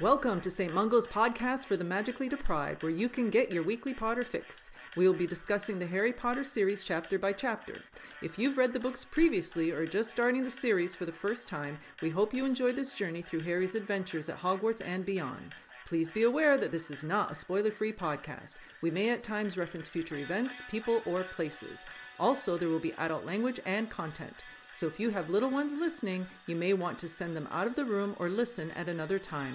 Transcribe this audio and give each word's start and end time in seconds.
Welcome 0.00 0.40
to 0.40 0.50
St. 0.50 0.72
Mungo's 0.72 1.06
podcast 1.06 1.66
for 1.66 1.76
the 1.76 1.84
magically 1.84 2.30
deprived, 2.30 2.82
where 2.82 2.90
you 2.90 3.06
can 3.06 3.28
get 3.28 3.52
your 3.52 3.62
weekly 3.62 3.92
Potter 3.92 4.22
fix. 4.22 4.70
We 4.96 5.06
will 5.06 5.14
be 5.14 5.26
discussing 5.26 5.78
the 5.78 5.86
Harry 5.86 6.10
Potter 6.10 6.42
series 6.42 6.84
chapter 6.84 7.18
by 7.18 7.34
chapter. 7.34 7.74
If 8.22 8.38
you've 8.38 8.56
read 8.56 8.72
the 8.72 8.80
books 8.80 9.04
previously 9.04 9.72
or 9.72 9.82
are 9.82 9.86
just 9.86 10.10
starting 10.10 10.42
the 10.42 10.50
series 10.50 10.96
for 10.96 11.04
the 11.04 11.12
first 11.12 11.46
time, 11.46 11.76
we 12.00 12.08
hope 12.08 12.32
you 12.32 12.46
enjoy 12.46 12.72
this 12.72 12.94
journey 12.94 13.20
through 13.20 13.40
Harry's 13.40 13.74
adventures 13.74 14.30
at 14.30 14.40
Hogwarts 14.40 14.80
and 14.86 15.04
beyond. 15.04 15.54
Please 15.84 16.10
be 16.10 16.22
aware 16.22 16.56
that 16.56 16.72
this 16.72 16.90
is 16.90 17.04
not 17.04 17.30
a 17.30 17.34
spoiler 17.34 17.70
free 17.70 17.92
podcast. 17.92 18.56
We 18.82 18.90
may 18.90 19.10
at 19.10 19.22
times 19.22 19.58
reference 19.58 19.86
future 19.86 20.16
events, 20.16 20.70
people, 20.70 21.00
or 21.06 21.22
places. 21.24 21.84
Also, 22.18 22.56
there 22.56 22.70
will 22.70 22.80
be 22.80 22.94
adult 22.94 23.26
language 23.26 23.60
and 23.66 23.90
content. 23.90 24.42
So 24.80 24.86
if 24.86 24.98
you 24.98 25.10
have 25.10 25.28
little 25.28 25.50
ones 25.50 25.78
listening, 25.78 26.24
you 26.46 26.56
may 26.56 26.72
want 26.72 26.98
to 27.00 27.08
send 27.08 27.36
them 27.36 27.46
out 27.52 27.66
of 27.66 27.76
the 27.76 27.84
room 27.84 28.16
or 28.18 28.30
listen 28.30 28.70
at 28.70 28.88
another 28.88 29.18
time. 29.18 29.52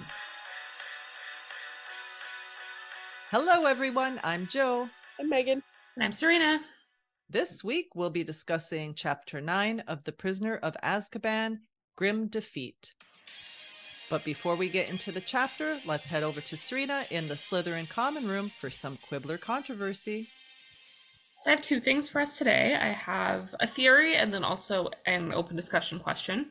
Hello, 3.32 3.64
everyone. 3.64 4.20
I'm 4.22 4.46
Joe. 4.46 4.88
I'm 5.18 5.28
Megan. 5.28 5.64
And 5.96 6.04
I'm 6.04 6.12
Serena. 6.12 6.60
This 7.28 7.64
week, 7.64 7.88
we'll 7.96 8.10
be 8.10 8.22
discussing 8.22 8.94
Chapter 8.94 9.40
9 9.40 9.80
of 9.88 10.04
The 10.04 10.12
Prisoner 10.12 10.60
of 10.62 10.76
Azkaban 10.80 11.58
Grim 11.96 12.28
Defeat. 12.28 12.94
But 14.08 14.24
before 14.24 14.54
we 14.54 14.68
get 14.68 14.90
into 14.90 15.10
the 15.10 15.20
chapter, 15.20 15.80
let's 15.84 16.06
head 16.06 16.22
over 16.22 16.40
to 16.40 16.56
Serena 16.56 17.02
in 17.10 17.26
the 17.26 17.34
Slytherin 17.34 17.90
Common 17.90 18.28
Room 18.28 18.46
for 18.48 18.70
some 18.70 18.96
Quibbler 18.96 19.38
controversy. 19.38 20.28
I 21.46 21.50
have 21.50 21.62
two 21.62 21.78
things 21.78 22.08
for 22.08 22.20
us 22.20 22.38
today. 22.38 22.74
I 22.74 22.88
have 22.88 23.54
a 23.60 23.66
theory 23.66 24.16
and 24.16 24.32
then 24.32 24.42
also 24.42 24.90
an 25.06 25.32
open 25.32 25.54
discussion 25.54 26.00
question. 26.00 26.50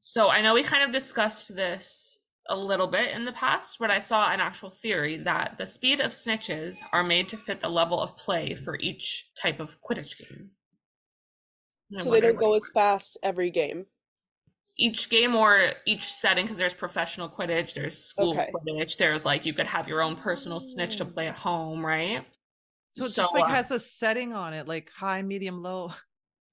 So 0.00 0.28
I 0.28 0.42
know 0.42 0.54
we 0.54 0.62
kind 0.62 0.82
of 0.82 0.92
discussed 0.92 1.56
this 1.56 2.20
a 2.48 2.56
little 2.56 2.86
bit 2.86 3.12
in 3.12 3.24
the 3.24 3.32
past, 3.32 3.78
but 3.78 3.90
I 3.90 3.98
saw 3.98 4.30
an 4.30 4.40
actual 4.40 4.70
theory 4.70 5.16
that 5.16 5.58
the 5.58 5.66
speed 5.66 6.00
of 6.00 6.12
snitches 6.12 6.78
are 6.92 7.02
made 7.02 7.28
to 7.28 7.36
fit 7.36 7.60
the 7.60 7.68
level 7.68 8.00
of 8.00 8.16
play 8.16 8.54
for 8.54 8.78
each 8.78 9.30
type 9.40 9.58
of 9.58 9.78
Quidditch 9.82 10.18
game. 10.18 10.50
I 11.98 12.02
So 12.02 12.10
they 12.10 12.20
don't 12.20 12.36
go 12.36 12.54
as 12.54 12.68
fast 12.72 13.16
every 13.22 13.50
game. 13.50 13.86
each 14.78 15.10
game 15.10 15.34
or 15.34 15.72
each 15.86 16.04
setting 16.04 16.44
because 16.44 16.58
there's 16.58 16.74
professional 16.74 17.28
Quidditch, 17.28 17.74
there's 17.74 17.96
school 17.96 18.32
Okay. 18.32 18.50
Quidditch, 18.54 18.96
there's 18.98 19.24
like 19.24 19.46
you 19.46 19.52
could 19.54 19.66
have 19.66 19.88
your 19.88 20.02
own 20.02 20.14
personal 20.14 20.60
snitch 20.60 20.96
to 20.96 21.04
oh. 21.04 21.06
play 21.06 21.26
at 21.26 21.36
home, 21.36 21.84
right? 21.84 22.24
So 22.98 23.06
it 23.06 23.10
So, 23.10 23.22
just 23.22 23.34
like 23.34 23.44
uh, 23.44 23.48
has 23.48 23.70
a 23.70 23.78
setting 23.78 24.32
on 24.34 24.54
it, 24.54 24.66
like 24.68 24.90
high, 24.90 25.22
medium, 25.22 25.62
low. 25.62 25.92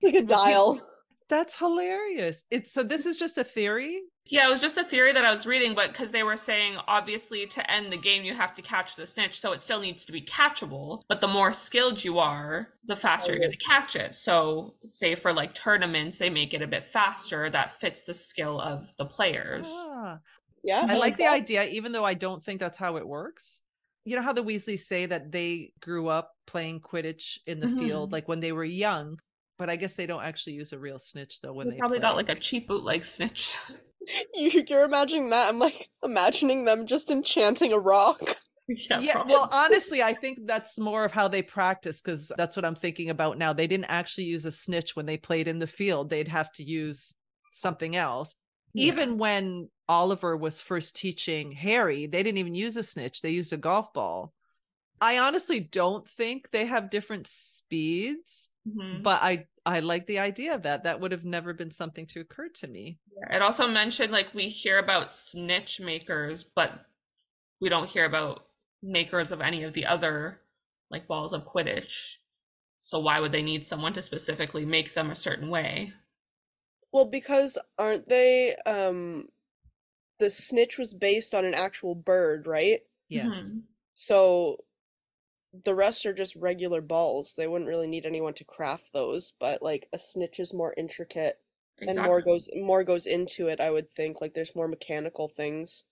Like 0.04 0.16
a 0.16 0.22
dial. 0.26 0.82
That's 1.30 1.58
hilarious. 1.58 2.42
It's 2.52 2.72
so 2.72 2.84
this 2.84 3.06
is 3.08 3.18
just 3.18 3.38
a 3.38 3.44
theory. 3.44 4.02
Yeah, 4.28 4.46
it 4.48 4.50
was 4.50 4.62
just 4.62 4.78
a 4.78 4.84
theory 4.84 5.12
that 5.14 5.26
I 5.26 5.32
was 5.32 5.48
reading, 5.48 5.74
but 5.74 5.88
because 5.88 6.12
they 6.12 6.22
were 6.24 6.38
saying 6.38 6.76
obviously 6.88 7.46
to 7.48 7.72
end 7.72 7.92
the 7.92 7.98
game 7.98 8.24
you 8.24 8.34
have 8.36 8.54
to 8.56 8.62
catch 8.62 8.96
the 8.96 9.06
snitch, 9.08 9.40
so 9.40 9.52
it 9.54 9.62
still 9.62 9.80
needs 9.82 10.06
to 10.06 10.12
be 10.12 10.22
catchable. 10.22 11.02
But 11.08 11.22
the 11.22 11.28
more 11.28 11.52
skilled 11.54 12.04
you 12.04 12.20
are, 12.20 12.74
the 12.84 12.96
faster 12.96 13.32
you're 13.32 13.42
Oh. 13.42 13.46
going 13.48 13.58
to 13.58 13.66
catch 13.66 13.96
it. 13.96 14.14
So, 14.14 14.76
say 14.86 15.16
for 15.16 15.34
like 15.34 15.54
tournaments, 15.56 16.18
they 16.20 16.30
make 16.30 16.54
it 16.54 16.62
a 16.62 16.68
bit 16.68 16.84
faster 16.84 17.50
that 17.50 17.72
fits 17.72 18.04
the 18.04 18.14
skill 18.14 18.60
of 18.62 18.96
the 18.98 19.06
players. 19.06 19.68
Ah. 19.92 20.20
Yeah. 20.64 20.86
I 20.90 20.98
like 20.98 21.18
the 21.18 21.28
idea, 21.28 21.64
even 21.66 21.92
though 21.92 22.06
I 22.06 22.16
don't 22.16 22.44
think 22.44 22.60
that's 22.60 22.78
how 22.78 22.98
it 22.98 23.08
works. 23.08 23.62
You 24.06 24.16
know 24.16 24.22
how 24.22 24.34
the 24.34 24.44
Weasleys 24.44 24.82
say 24.86 25.08
that 25.08 25.32
they 25.32 25.74
grew 25.82 26.08
up 26.08 26.32
playing 26.48 26.80
Quidditch 26.82 27.40
in 27.48 27.60
the 27.60 27.68
field, 27.68 28.10
Mhm. 28.10 28.14
like 28.14 28.28
when 28.28 28.40
they 28.40 28.52
were 28.52 28.64
young, 28.64 29.20
but 29.58 29.70
I 29.70 29.76
guess 29.76 29.96
they 29.96 30.06
don't 30.06 30.24
actually 30.24 30.54
use 30.54 30.72
a 30.74 30.80
real 30.80 31.00
snitch 31.00 31.42
though 31.42 31.54
when 31.54 31.68
They 31.68 31.74
they 31.74 31.80
probably 31.80 31.98
play. 32.00 32.08
got 32.10 32.16
like 32.16 32.30
a 32.30 32.36
cheap 32.36 32.68
bootleg 32.68 33.04
snitch. 33.04 33.58
You, 34.36 34.64
you're 34.68 34.84
imagining 34.84 35.32
that. 35.32 35.50
I'm 35.50 35.58
like 35.58 35.90
imagining 36.04 36.66
them 36.66 36.86
just 36.86 37.10
enchanting 37.10 37.74
a 37.74 37.80
rock. 37.80 38.20
yeah, 38.68 39.00
yeah, 39.00 39.24
well, 39.24 39.50
honestly, 39.52 40.04
I 40.04 40.14
think 40.14 40.46
that's 40.46 40.78
more 40.78 41.06
of 41.06 41.12
how 41.12 41.28
they 41.28 41.42
practice 41.42 42.02
because 42.04 42.32
that's 42.38 42.56
what 42.56 42.66
I'm 42.66 42.76
thinking 42.76 43.10
about 43.10 43.40
now. 43.40 43.52
They 43.52 43.66
didn't 43.66 43.86
actually 43.86 44.26
use 44.26 44.46
a 44.46 44.52
snitch 44.52 44.96
when 44.96 45.08
they 45.08 45.18
played 45.18 45.48
in 45.48 45.58
the 45.58 45.66
field, 45.66 46.12
they'd 46.12 46.28
have 46.28 46.52
to 46.54 46.64
use 46.64 47.16
something 47.52 47.96
else. 47.96 48.36
Yeah. 48.76 48.86
Even 48.88 49.18
when 49.18 49.70
Oliver 49.88 50.36
was 50.38 50.62
first 50.62 50.96
teaching 50.96 51.52
Harry, 51.52 52.08
they 52.08 52.24
didn't 52.24 52.40
even 52.40 52.56
use 52.56 52.78
a 52.78 52.84
snitch, 52.84 53.22
they 53.22 53.32
used 53.32 53.54
a 53.54 53.58
golf 53.58 53.94
ball. 53.94 54.34
I 55.02 55.20
honestly 55.20 55.60
don't 55.60 56.08
think 56.08 56.52
they 56.52 56.66
have 56.66 56.90
different 56.90 57.28
speeds, 57.28 58.50
Mhm. 58.66 59.04
but 59.04 59.22
I 59.22 59.48
I 59.66 59.80
like 59.80 60.06
the 60.06 60.20
idea 60.20 60.54
of 60.56 60.64
that. 60.64 60.84
That 60.84 61.00
would 61.00 61.12
have 61.12 61.26
never 61.26 61.54
been 61.54 61.72
something 61.72 62.06
to 62.08 62.20
occur 62.20 62.50
to 62.50 62.68
me. 62.68 63.00
It 63.32 63.42
also 63.42 63.68
mentioned 63.68 64.12
like 64.12 64.34
we 64.34 64.48
hear 64.50 64.78
about 64.78 65.10
snitch 65.10 65.80
makers, 65.80 66.44
but 66.44 66.86
we 67.62 67.70
don't 67.70 67.90
hear 67.90 68.06
about 68.06 68.48
makers 68.84 69.32
of 69.32 69.42
any 69.42 69.64
of 69.64 69.74
the 69.74 69.86
other 69.86 70.42
like 70.92 71.08
balls 71.08 71.34
of 71.34 71.46
Quidditch. 71.46 72.18
So 72.80 73.00
why 73.00 73.20
would 73.20 73.32
they 73.32 73.44
need 73.44 73.66
someone 73.66 73.94
to 73.94 74.02
specifically 74.02 74.66
make 74.66 74.94
them 74.94 75.12
a 75.12 75.16
certain 75.16 75.50
way? 75.50 75.94
Well, 76.96 77.06
because 77.06 77.58
aren't 77.78 78.08
they 78.08 78.56
um 78.66 79.28
the 80.20 80.32
snitch 80.32 80.78
was 80.78 80.94
based 80.94 81.36
on 81.36 81.46
an 81.46 81.54
actual 81.56 81.96
bird, 81.96 82.48
right? 82.48 82.82
Yes. 83.10 83.34
Mhm. 83.34 83.64
So 83.96 84.64
the 85.54 85.76
rest 85.76 86.06
are 86.06 86.14
just 86.14 86.36
regular 86.36 86.82
balls. 86.82 87.34
They 87.36 87.48
wouldn't 87.48 87.70
really 87.70 87.88
need 87.88 88.06
anyone 88.06 88.34
to 88.36 88.44
craft 88.46 88.94
those, 88.94 89.34
but 89.40 89.62
like 89.64 89.90
a 89.94 90.00
snitch 90.00 90.40
is 90.40 90.54
more 90.54 90.74
intricate 90.78 91.42
and 91.88 92.02
more 92.02 92.22
goes 92.22 92.50
more 92.56 92.84
goes 92.84 93.08
into 93.08 93.48
it, 93.50 93.60
I 93.62 93.72
would 93.72 93.92
think. 93.92 94.22
Like 94.22 94.34
there's 94.34 94.56
more 94.56 94.68
mechanical 94.68 95.28
things. 95.30 95.86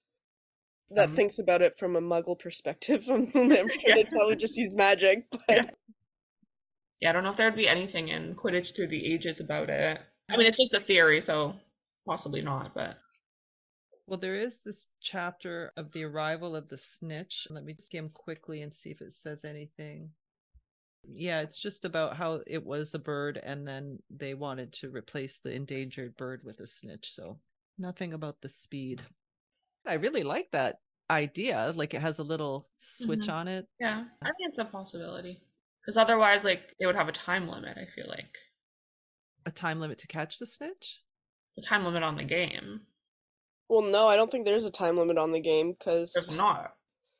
That 0.89 1.09
Um, 1.09 1.15
thinks 1.15 1.39
about 1.39 1.61
it 1.61 1.77
from 1.77 1.95
a 1.97 2.01
muggle 2.01 2.39
perspective. 2.39 3.03
I'm 3.09 3.29
Yeah. 3.85 3.95
they 3.95 4.05
probably 4.05 4.37
just 4.37 4.55
use 4.57 4.73
magic, 4.73 5.27
but 5.31 5.65
Yeah. 5.65 5.69
Yeah, 6.99 7.09
I 7.09 7.13
don't 7.13 7.23
know 7.23 7.29
if 7.29 7.37
there 7.37 7.47
would 7.47 7.55
be 7.55 7.67
anything 7.67 8.07
in 8.07 8.35
Quidditch 8.35 8.75
through 8.75 8.87
the 8.87 9.05
ages 9.05 9.39
about 9.39 9.69
it. 9.69 10.01
I 10.29 10.37
mean, 10.37 10.47
it's 10.47 10.57
just 10.57 10.73
a 10.73 10.79
theory, 10.79 11.21
so 11.21 11.55
possibly 12.05 12.41
not, 12.41 12.73
but 12.73 12.97
Well, 14.07 14.19
there 14.19 14.35
is 14.35 14.61
this 14.63 14.87
chapter 15.01 15.71
of 15.77 15.91
the 15.93 16.03
arrival 16.05 16.55
of 16.55 16.67
the 16.69 16.77
snitch. 16.77 17.47
Let 17.49 17.63
me 17.63 17.75
skim 17.77 18.09
quickly 18.09 18.61
and 18.61 18.73
see 18.75 18.89
if 18.91 19.01
it 19.01 19.13
says 19.15 19.45
anything. 19.45 20.11
Yeah, 21.05 21.41
it's 21.41 21.59
just 21.59 21.83
about 21.85 22.15
how 22.15 22.41
it 22.47 22.65
was 22.65 22.93
a 22.93 22.99
bird 22.99 23.37
and 23.41 23.67
then 23.67 23.99
they 24.09 24.33
wanted 24.33 24.71
to 24.73 24.89
replace 24.89 25.39
the 25.39 25.51
endangered 25.51 26.15
bird 26.15 26.41
with 26.43 26.59
a 26.61 26.67
snitch. 26.67 27.11
So 27.11 27.39
nothing 27.77 28.13
about 28.13 28.41
the 28.41 28.49
speed. 28.49 29.03
I 29.85 29.95
really 29.95 30.23
like 30.23 30.51
that 30.51 30.79
idea. 31.09 31.71
Like 31.75 31.93
it 31.93 32.01
has 32.01 32.19
a 32.19 32.23
little 32.23 32.69
switch 32.79 33.27
Mhm. 33.27 33.33
on 33.33 33.47
it. 33.49 33.67
yeah, 33.79 34.05
I 34.21 34.25
think 34.25 34.35
it's 34.49 34.59
a 34.59 34.65
possibility. 34.65 35.41
Because 35.81 35.97
otherwise, 35.97 36.45
like, 36.45 36.73
they 36.79 36.85
would 36.85 36.95
have 36.95 37.09
a 37.09 37.11
time 37.11 37.49
limit, 37.49 37.77
I 37.77 37.85
feel 37.85 38.07
like. 38.07 38.37
A 39.45 39.51
time 39.51 39.79
limit 39.79 39.97
to 39.99 40.07
catch 40.07 40.39
the 40.39 40.45
snitch. 40.45 40.99
The 41.55 41.61
time 41.61 41.83
limit 41.85 42.03
on 42.03 42.15
the 42.17 42.23
game. 42.23 42.81
well, 43.69 43.81
no, 43.81 44.07
I 44.07 44.15
don't 44.15 44.29
think 44.31 44.45
there's 44.45 44.65
a 44.65 44.71
time 44.71 44.97
limit 44.97 45.17
on 45.17 45.31
the 45.31 45.39
game 45.39 45.71
because 45.73 46.13
There's 46.13 46.29
not. 46.29 46.73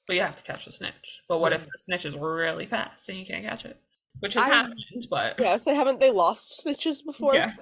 But 0.08 0.16
you 0.18 0.22
have 0.22 0.36
to 0.36 0.44
catch 0.44 0.66
the 0.66 0.72
snitch. 0.72 1.22
But 1.30 1.40
what 1.40 1.54
if 1.54 1.62
Hmm. 1.64 1.70
the 1.72 1.78
snitch 1.78 2.06
is 2.06 2.18
really 2.18 2.66
fast 2.66 3.08
and 3.10 3.18
you 3.18 3.26
can't 3.26 3.44
catch 3.46 3.66
it? 3.66 3.82
Which 4.20 4.34
has 4.36 4.44
I- 4.46 4.50
happened, 4.54 4.84
but 5.10 5.40
yeah, 5.40 5.58
so 5.58 5.74
haven't 5.74 6.00
they 6.00 6.12
lost 6.12 6.62
snitches 6.66 7.04
before? 7.04 7.34
Yeah. 7.36 7.54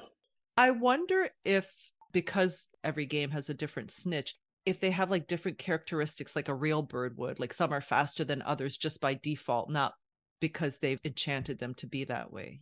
I 0.57 0.71
wonder 0.71 1.29
if 1.45 1.71
because 2.11 2.67
every 2.83 3.05
game 3.05 3.29
has 3.31 3.49
a 3.49 3.53
different 3.53 3.91
snitch, 3.91 4.35
if 4.65 4.79
they 4.81 4.91
have 4.91 5.09
like 5.09 5.27
different 5.27 5.57
characteristics 5.57 6.35
like 6.35 6.49
a 6.49 6.53
real 6.53 6.81
bird 6.81 7.17
would, 7.17 7.39
like 7.39 7.53
some 7.53 7.71
are 7.71 7.79
faster 7.81 8.23
than 8.25 8.41
others 8.41 8.77
just 8.77 8.99
by 8.99 9.13
default, 9.13 9.69
not 9.69 9.93
because 10.41 10.79
they've 10.79 10.99
enchanted 11.05 11.59
them 11.59 11.73
to 11.75 11.87
be 11.87 12.03
that 12.05 12.33
way. 12.33 12.59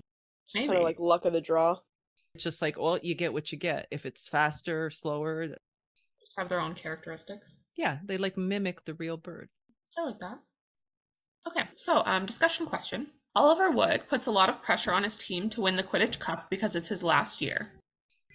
It's 0.48 0.56
kind 0.56 0.78
of 0.78 0.84
like 0.84 1.00
luck 1.00 1.26
of 1.26 1.34
the 1.34 1.42
draw. 1.42 1.78
It's 2.36 2.44
just 2.44 2.62
like, 2.62 2.78
well, 2.78 3.00
you 3.02 3.16
get 3.16 3.34
what 3.34 3.52
you 3.52 3.58
get. 3.58 3.88
If 3.92 4.06
it's 4.06 4.28
faster, 4.30 4.90
slower, 4.90 5.48
just 6.20 6.38
have 6.38 6.50
their 6.50 6.60
own 6.60 6.76
characteristics. 6.76 7.58
yeah, 7.76 8.00
they 8.06 8.18
like 8.18 8.38
mimic 8.38 8.86
the 8.86 8.94
real 8.94 9.18
bird. 9.18 9.50
I 9.98 10.06
like 10.06 10.20
that. 10.20 10.40
Okay, 11.48 11.68
so 11.76 12.04
um, 12.06 12.26
discussion 12.26 12.66
question. 12.66 13.08
Oliver 13.36 13.72
Wood 13.72 14.04
puts 14.10 14.28
a 14.28 14.32
lot 14.32 14.50
of 14.50 14.62
pressure 14.62 14.92
on 14.92 15.04
his 15.04 15.16
team 15.16 15.50
to 15.52 15.62
win 15.62 15.76
the 15.76 15.84
Quidditch 15.84 16.20
Cup 16.20 16.50
because 16.50 16.76
it's 16.76 16.90
his 16.90 17.04
last 17.04 17.42
year. 17.42 17.72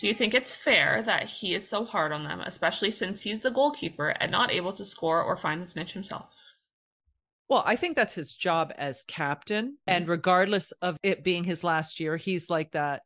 Do 0.01 0.09
you 0.09 0.15
think 0.15 0.35
it's 0.35 0.57
fair 0.57 1.03
that 1.03 1.25
he 1.25 1.55
is 1.55 1.69
so 1.69 1.85
hard 1.85 2.13
on 2.13 2.25
them, 2.25 2.41
especially 2.41 2.91
since 2.91 3.23
he's 3.23 3.41
the 3.43 3.51
goalkeeper 3.51 4.09
and 4.09 4.31
not 4.31 4.51
able 4.51 4.73
to 4.73 4.85
score 4.85 5.23
or 5.23 5.37
find 5.37 5.63
the 5.63 5.67
snitch 5.67 5.93
himself? 5.93 6.57
Well, 7.49 7.63
I 7.67 7.77
think 7.77 7.95
that's 7.95 8.15
his 8.15 8.33
job 8.33 8.73
as 8.77 9.05
captain. 9.07 9.79
And 9.87 10.09
regardless 10.09 10.73
of 10.83 10.97
it 11.03 11.23
being 11.23 11.45
his 11.45 11.63
last 11.63 12.01
year, 12.01 12.17
he's 12.17 12.49
like 12.51 12.73
that 12.73 13.03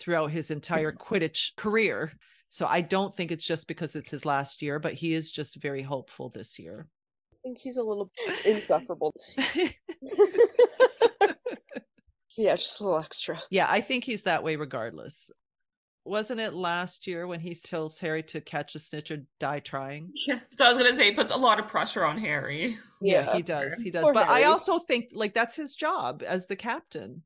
throughout 0.00 0.30
his 0.30 0.50
entire 0.50 0.92
Quidditch 0.92 1.56
career. 1.56 2.12
So 2.50 2.66
I 2.66 2.80
don't 2.80 3.14
think 3.14 3.30
it's 3.30 3.44
just 3.44 3.68
because 3.68 3.94
it's 3.94 4.10
his 4.10 4.24
last 4.24 4.62
year, 4.62 4.78
but 4.78 4.94
he 4.94 5.12
is 5.12 5.30
just 5.30 5.60
very 5.60 5.82
hopeful 5.82 6.30
this 6.30 6.58
year. 6.58 6.86
I 7.32 7.36
think 7.42 7.58
he's 7.58 7.76
a 7.76 7.82
little 7.82 8.10
insufferable 8.44 9.12
this 9.14 9.36
year. 9.54 9.70
yeah, 12.36 12.56
just 12.56 12.80
a 12.80 12.84
little 12.84 13.00
extra. 13.00 13.42
yeah, 13.50 13.66
I 13.68 13.80
think 13.80 14.04
he's 14.04 14.22
that 14.22 14.42
way 14.42 14.56
regardless. 14.56 15.30
wasn't 16.04 16.40
it 16.40 16.54
last 16.54 17.06
year 17.06 17.26
when 17.26 17.40
he 17.40 17.54
tells 17.54 18.00
Harry 18.00 18.22
to 18.24 18.40
catch 18.40 18.74
a 18.74 18.78
snitch 18.78 19.10
or 19.10 19.18
die 19.38 19.60
trying? 19.60 20.10
Yeah. 20.26 20.40
So 20.52 20.64
I 20.64 20.70
was 20.70 20.78
gonna 20.78 20.94
say 20.94 21.04
he 21.06 21.12
puts 21.12 21.30
a 21.30 21.36
lot 21.36 21.58
of 21.58 21.68
pressure 21.68 22.04
on 22.04 22.18
Harry. 22.18 22.74
Yeah, 23.00 23.36
he 23.36 23.42
does. 23.42 23.74
He 23.74 23.90
does. 23.90 24.04
Poor 24.04 24.14
but 24.14 24.26
Harry. 24.26 24.44
I 24.44 24.46
also 24.48 24.78
think 24.78 25.10
like 25.12 25.34
that's 25.34 25.54
his 25.54 25.74
job 25.74 26.22
as 26.26 26.46
the 26.46 26.56
captain. 26.56 27.22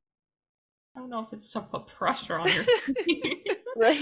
I 0.97 1.01
don't 1.01 1.11
know 1.11 1.21
if 1.21 1.33
it's 1.33 1.53
to 1.53 1.61
put 1.61 1.87
pressure 1.99 2.39
on 2.39 2.53
your 2.53 2.65
Right? 3.75 4.01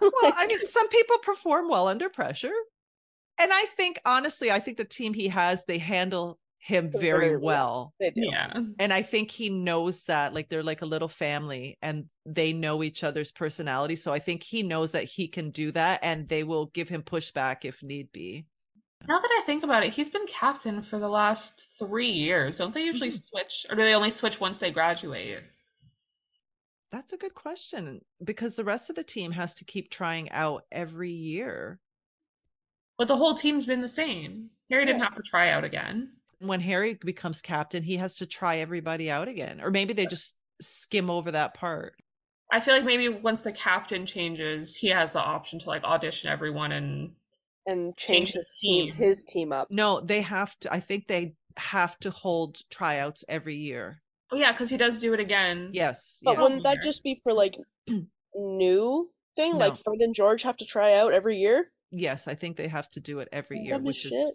well, 0.00 0.32
I 0.36 0.46
mean, 0.46 0.66
some 0.66 0.88
people 0.88 1.18
perform 1.18 1.68
well 1.68 1.88
under 1.88 2.08
pressure. 2.08 2.54
And 3.38 3.52
I 3.52 3.64
think, 3.76 4.00
honestly, 4.04 4.50
I 4.52 4.60
think 4.60 4.76
the 4.78 4.84
team 4.84 5.14
he 5.14 5.28
has, 5.28 5.64
they 5.66 5.78
handle 5.78 6.38
him 6.58 6.88
very 6.90 7.30
Very 7.30 7.36
well. 7.38 7.94
well. 8.00 8.12
Yeah. 8.14 8.52
And 8.78 8.92
I 8.92 9.02
think 9.02 9.30
he 9.30 9.48
knows 9.50 10.04
that, 10.04 10.34
like, 10.34 10.48
they're 10.50 10.62
like 10.62 10.82
a 10.82 10.86
little 10.86 11.08
family 11.08 11.78
and 11.82 12.06
they 12.26 12.52
know 12.52 12.82
each 12.82 13.04
other's 13.04 13.32
personality. 13.32 13.96
So 13.96 14.12
I 14.12 14.18
think 14.18 14.42
he 14.42 14.62
knows 14.62 14.92
that 14.92 15.04
he 15.04 15.28
can 15.28 15.50
do 15.50 15.72
that 15.72 16.00
and 16.02 16.28
they 16.28 16.44
will 16.44 16.66
give 16.66 16.88
him 16.90 17.02
pushback 17.02 17.64
if 17.64 17.82
need 17.82 18.12
be. 18.12 18.46
Now 19.08 19.18
that 19.18 19.30
I 19.38 19.42
think 19.44 19.62
about 19.62 19.82
it, 19.82 19.92
he's 19.94 20.10
been 20.10 20.26
captain 20.26 20.82
for 20.82 20.98
the 20.98 21.08
last 21.08 21.78
three 21.78 22.10
years. 22.10 22.58
Don't 22.58 22.72
they 22.74 22.84
usually 22.84 23.08
Mhm. 23.08 23.10
switch, 23.10 23.66
or 23.68 23.76
do 23.76 23.82
they 23.82 23.94
only 23.94 24.10
switch 24.10 24.40
once 24.40 24.58
they 24.58 24.70
graduate? 24.70 25.44
That's 26.90 27.12
a 27.12 27.16
good 27.16 27.34
question 27.34 28.00
because 28.22 28.56
the 28.56 28.64
rest 28.64 28.90
of 28.90 28.96
the 28.96 29.04
team 29.04 29.32
has 29.32 29.54
to 29.56 29.64
keep 29.64 29.90
trying 29.90 30.30
out 30.32 30.64
every 30.72 31.12
year. 31.12 31.78
But 32.98 33.08
the 33.08 33.16
whole 33.16 33.34
team's 33.34 33.64
been 33.66 33.80
the 33.80 33.88
same. 33.88 34.50
Harry 34.70 34.84
didn't 34.86 35.02
have 35.02 35.14
to 35.16 35.22
try 35.22 35.50
out 35.50 35.64
again. 35.64 36.12
When 36.40 36.60
Harry 36.60 36.94
becomes 36.94 37.42
captain, 37.42 37.82
he 37.82 37.96
has 37.98 38.16
to 38.16 38.26
try 38.26 38.58
everybody 38.58 39.10
out 39.10 39.28
again. 39.28 39.60
Or 39.60 39.70
maybe 39.70 39.92
they 39.92 40.06
just 40.06 40.36
skim 40.60 41.10
over 41.10 41.30
that 41.30 41.54
part. 41.54 41.94
I 42.52 42.60
feel 42.60 42.74
like 42.74 42.84
maybe 42.84 43.08
once 43.08 43.42
the 43.42 43.52
captain 43.52 44.04
changes, 44.04 44.76
he 44.76 44.88
has 44.88 45.12
the 45.12 45.22
option 45.22 45.58
to 45.60 45.68
like 45.68 45.84
audition 45.84 46.28
everyone 46.30 46.72
and 46.72 47.12
And 47.66 47.96
change 47.96 48.32
Change 48.32 48.32
his 48.32 48.46
his 48.46 48.58
team, 48.60 48.86
team. 48.86 48.94
his 48.94 49.24
team 49.24 49.52
up. 49.52 49.68
No, 49.70 50.00
they 50.00 50.22
have 50.22 50.58
to. 50.60 50.72
I 50.72 50.80
think 50.80 51.06
they 51.06 51.34
have 51.56 51.98
to 52.00 52.10
hold 52.10 52.62
tryouts 52.70 53.24
every 53.28 53.56
year. 53.56 54.02
Oh 54.32 54.36
yeah, 54.36 54.52
because 54.52 54.70
he 54.70 54.76
does 54.76 54.98
do 54.98 55.12
it 55.14 55.20
again. 55.20 55.70
Yes. 55.72 56.20
But 56.22 56.36
yeah. 56.36 56.42
wouldn't 56.42 56.62
that 56.64 56.82
just 56.82 57.02
be 57.02 57.20
for 57.22 57.32
like 57.32 57.56
new 58.34 59.10
thing? 59.36 59.52
No. 59.52 59.58
Like 59.58 59.76
Fred 59.76 60.00
and 60.00 60.14
George 60.14 60.42
have 60.42 60.56
to 60.58 60.66
try 60.66 60.94
out 60.94 61.12
every 61.12 61.38
year? 61.38 61.70
Yes, 61.90 62.28
I 62.28 62.34
think 62.34 62.56
they 62.56 62.68
have 62.68 62.90
to 62.92 63.00
do 63.00 63.18
it 63.18 63.28
every 63.32 63.58
year, 63.58 63.74
Dumb 63.74 63.82
as 63.82 63.86
which 63.86 64.04
is 64.04 64.12
shit. 64.12 64.34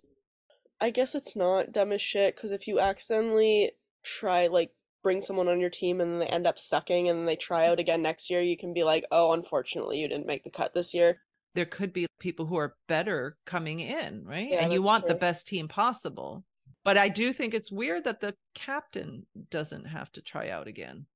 I 0.82 0.90
guess 0.90 1.16
it's 1.16 1.36
not 1.36 1.72
dumb 1.72 1.94
as 1.94 2.02
shit 2.02 2.36
because 2.36 2.52
if 2.52 2.68
you 2.68 2.80
accidentally 2.80 3.72
try 4.04 4.48
like 4.48 4.72
bring 5.04 5.22
someone 5.22 5.48
on 5.48 5.62
your 5.62 5.70
team 5.70 6.02
and 6.02 6.22
they 6.22 6.26
end 6.26 6.48
up 6.48 6.60
sucking 6.60 7.08
and 7.08 7.28
they 7.28 7.36
try 7.36 7.68
out 7.68 7.80
again 7.80 8.02
next 8.02 8.30
year, 8.30 8.42
you 8.42 8.58
can 8.58 8.74
be 8.74 8.84
like, 8.84 9.06
oh, 9.12 9.32
unfortunately, 9.32 10.02
you 10.02 10.08
didn't 10.10 10.28
make 10.28 10.44
the 10.44 10.50
cut 10.50 10.74
this 10.74 10.94
year. 10.94 11.22
there 11.54 11.66
could 11.66 11.94
be 11.94 12.06
people 12.20 12.46
who 12.48 12.58
are 12.58 12.76
better 12.88 13.38
coming 13.46 13.80
in, 13.80 14.26
right? 14.26 14.50
Yeah, 14.50 14.64
and 14.64 14.74
you 14.74 14.80
that's 14.80 14.86
want 14.86 15.08
the 15.08 15.16
best 15.16 15.48
team 15.48 15.68
possible. 15.68 16.44
But 16.86 17.00
I 17.00 17.10
do 17.10 17.34
think 17.34 17.54
it's 17.54 17.72
weird 17.72 18.04
that 18.04 18.22
the 18.22 18.36
captain 18.54 19.26
doesn't 19.50 19.86
have 19.86 20.12
to 20.14 20.22
try 20.22 20.50
out 20.50 20.68
again. 20.68 21.08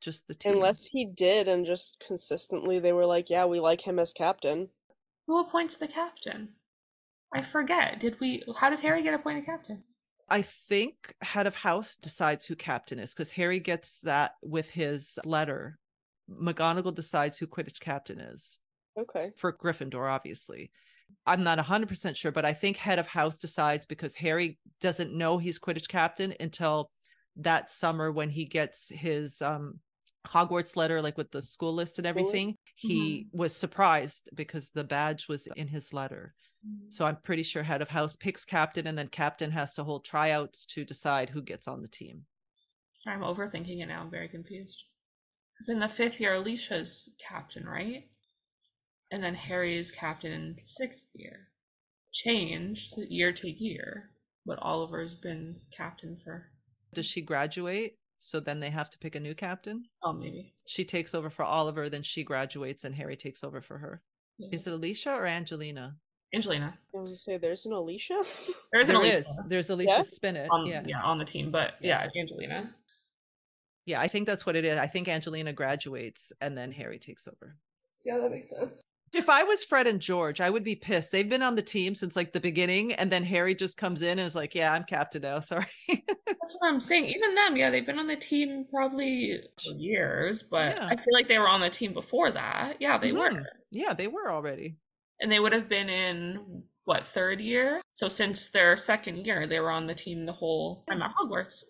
Just 0.00 0.26
the 0.26 0.34
team. 0.34 0.54
Unless 0.54 0.86
he 0.86 1.04
did 1.04 1.46
and 1.48 1.66
just 1.66 2.02
consistently 2.04 2.78
they 2.78 2.92
were 2.94 3.04
like, 3.04 3.28
yeah, 3.28 3.44
we 3.44 3.60
like 3.60 3.82
him 3.82 3.98
as 3.98 4.12
captain. 4.12 4.70
Who 5.26 5.38
appoints 5.38 5.76
the 5.76 5.86
captain? 5.86 6.54
I 7.34 7.42
forget. 7.42 8.00
Did 8.00 8.18
we? 8.20 8.42
How 8.56 8.70
did 8.70 8.80
Harry 8.80 9.02
get 9.02 9.12
appointed 9.12 9.44
captain? 9.44 9.84
I 10.30 10.40
think 10.40 11.14
head 11.20 11.46
of 11.46 11.56
house 11.56 11.94
decides 11.94 12.46
who 12.46 12.56
captain 12.56 12.98
is 12.98 13.10
because 13.10 13.32
Harry 13.32 13.60
gets 13.60 14.00
that 14.00 14.32
with 14.42 14.70
his 14.70 15.18
letter. 15.26 15.78
McGonagall 16.30 16.94
decides 16.94 17.38
who 17.38 17.46
Quidditch 17.46 17.80
captain 17.80 18.18
is 18.20 18.60
Okay. 18.98 19.32
for 19.36 19.52
Gryffindor, 19.52 20.10
obviously. 20.10 20.70
I'm 21.26 21.42
not 21.42 21.58
100% 21.58 22.16
sure, 22.16 22.32
but 22.32 22.44
I 22.44 22.54
think 22.54 22.76
head 22.76 22.98
of 22.98 23.06
house 23.06 23.38
decides 23.38 23.86
because 23.86 24.16
Harry 24.16 24.58
doesn't 24.80 25.12
know 25.12 25.38
he's 25.38 25.58
Quidditch 25.58 25.88
captain 25.88 26.34
until 26.40 26.90
that 27.36 27.70
summer 27.70 28.10
when 28.10 28.30
he 28.30 28.44
gets 28.44 28.88
his 28.88 29.40
um 29.42 29.80
Hogwarts 30.26 30.76
letter, 30.76 31.00
like 31.00 31.16
with 31.16 31.30
the 31.30 31.40
school 31.40 31.72
list 31.72 31.98
and 31.98 32.06
everything. 32.06 32.56
He 32.74 33.28
was 33.32 33.54
surprised 33.54 34.28
because 34.34 34.70
the 34.70 34.84
badge 34.84 35.28
was 35.28 35.46
in 35.56 35.68
his 35.68 35.92
letter. 35.92 36.34
So 36.90 37.06
I'm 37.06 37.16
pretty 37.16 37.44
sure 37.44 37.62
head 37.62 37.82
of 37.82 37.88
house 37.88 38.16
picks 38.16 38.44
captain, 38.44 38.86
and 38.86 38.98
then 38.98 39.08
captain 39.08 39.52
has 39.52 39.74
to 39.74 39.84
hold 39.84 40.04
tryouts 40.04 40.66
to 40.66 40.84
decide 40.84 41.30
who 41.30 41.40
gets 41.40 41.68
on 41.68 41.82
the 41.82 41.88
team. 41.88 42.24
I'm 43.06 43.20
overthinking 43.20 43.80
it 43.80 43.88
now. 43.88 44.02
I'm 44.02 44.10
very 44.10 44.28
confused. 44.28 44.84
Because 45.54 45.68
in 45.68 45.78
the 45.78 45.88
fifth 45.88 46.20
year, 46.20 46.34
Alicia's 46.34 47.14
captain, 47.26 47.64
right? 47.64 48.04
And 49.10 49.22
then 49.22 49.34
Harry 49.34 49.74
is 49.74 49.90
captain 49.90 50.32
in 50.32 50.56
sixth 50.60 51.10
year. 51.14 51.48
Changed 52.12 52.94
year 53.08 53.32
to 53.32 53.48
year, 53.48 54.10
but 54.44 54.58
Oliver's 54.62 55.14
been 55.14 55.60
captain 55.76 56.16
for 56.16 56.50
Does 56.94 57.06
she 57.06 57.20
graduate? 57.20 57.94
So 58.18 58.40
then 58.40 58.60
they 58.60 58.70
have 58.70 58.90
to 58.90 58.98
pick 58.98 59.14
a 59.14 59.20
new 59.20 59.34
captain. 59.34 59.84
oh 60.02 60.12
maybe. 60.12 60.54
She 60.66 60.84
takes 60.84 61.14
over 61.14 61.30
for 61.30 61.44
Oliver, 61.44 61.88
then 61.88 62.02
she 62.02 62.24
graduates, 62.24 62.84
and 62.84 62.94
Harry 62.94 63.16
takes 63.16 63.44
over 63.44 63.60
for 63.62 63.78
her. 63.78 64.02
Yeah. 64.38 64.48
Is 64.52 64.66
it 64.66 64.72
Alicia 64.72 65.12
or 65.12 65.26
Angelina? 65.26 65.96
Angelina? 66.34 66.78
I 66.94 66.98
was 66.98 67.10
gonna 67.10 67.16
say, 67.16 67.36
there's 67.38 67.64
an 67.66 67.72
Alicia. 67.72 68.22
There 68.72 68.80
is 68.80 68.90
an 68.90 68.96
There 68.96 69.02
Alicia 69.04 69.18
is. 69.18 69.40
There's 69.46 69.70
Alicia 69.70 69.90
Yeah? 69.90 70.00
Spinnet. 70.02 70.48
on 70.50 70.66
yeah. 70.66 70.82
yeah. 70.86 71.02
on 71.02 71.18
the 71.18 71.24
team, 71.24 71.50
but 71.50 71.74
yeah, 71.80 72.06
Angelina. 72.18 72.74
Yeah, 73.86 74.00
I 74.00 74.08
think 74.08 74.26
that's 74.26 74.44
what 74.44 74.56
it 74.56 74.64
is. 74.64 74.78
I 74.78 74.86
think 74.86 75.08
Angelina 75.08 75.52
graduates 75.52 76.32
and 76.40 76.58
then 76.58 76.72
Harry 76.72 76.98
takes 76.98 77.26
over. 77.26 77.56
Yeah, 78.04 78.18
that 78.18 78.30
makes 78.30 78.50
sense. 78.50 78.82
If 79.14 79.28
I 79.30 79.42
was 79.44 79.64
Fred 79.64 79.86
and 79.86 80.00
George, 80.00 80.40
I 80.40 80.50
would 80.50 80.64
be 80.64 80.74
pissed. 80.76 81.10
They've 81.12 81.28
been 81.28 81.42
on 81.42 81.54
the 81.54 81.62
team 81.62 81.94
since 81.94 82.14
like 82.16 82.32
the 82.32 82.40
beginning, 82.40 82.92
and 82.92 83.10
then 83.10 83.24
Harry 83.24 83.54
just 83.54 83.76
comes 83.76 84.02
in 84.02 84.18
and 84.18 84.26
is 84.26 84.34
like, 84.34 84.54
"Yeah, 84.54 84.72
I'm 84.72 84.84
captain 84.84 85.22
now. 85.22 85.40
Sorry." 85.40 85.66
That's 85.88 86.56
what 86.58 86.68
I'm 86.68 86.80
saying. 86.80 87.06
Even 87.06 87.34
them, 87.34 87.56
yeah, 87.56 87.70
they've 87.70 87.86
been 87.86 87.98
on 87.98 88.06
the 88.06 88.16
team 88.16 88.66
probably 88.72 89.40
years, 89.76 90.42
but 90.42 90.76
Yeah. 90.76 90.86
I 90.86 90.96
feel 90.96 91.12
like 91.14 91.26
they 91.28 91.38
were 91.38 91.48
on 91.48 91.60
the 91.60 91.70
team 91.70 91.92
before 91.92 92.30
that. 92.30 92.76
Yeah, 92.80 92.98
they 92.98 93.10
Mhm. 93.12 93.18
were. 93.34 93.46
yeah, 93.70 93.94
they 93.94 94.06
were 94.08 94.30
already. 94.30 94.76
And 95.20 95.32
they 95.32 95.40
would 95.40 95.52
have 95.52 95.68
been 95.68 95.88
in 95.88 96.64
what, 96.84 97.00
third 97.06 97.40
year? 97.40 97.80
So 97.92 98.08
since 98.08 98.48
their 98.50 98.76
second 98.76 99.26
year, 99.26 99.46
they 99.46 99.60
were 99.60 99.70
on 99.70 99.86
the 99.86 99.94
team 99.94 100.24
the 100.24 100.32
whole 100.32 100.84
time 100.88 101.02
at 101.02 101.12
Hogwarts. 101.20 101.64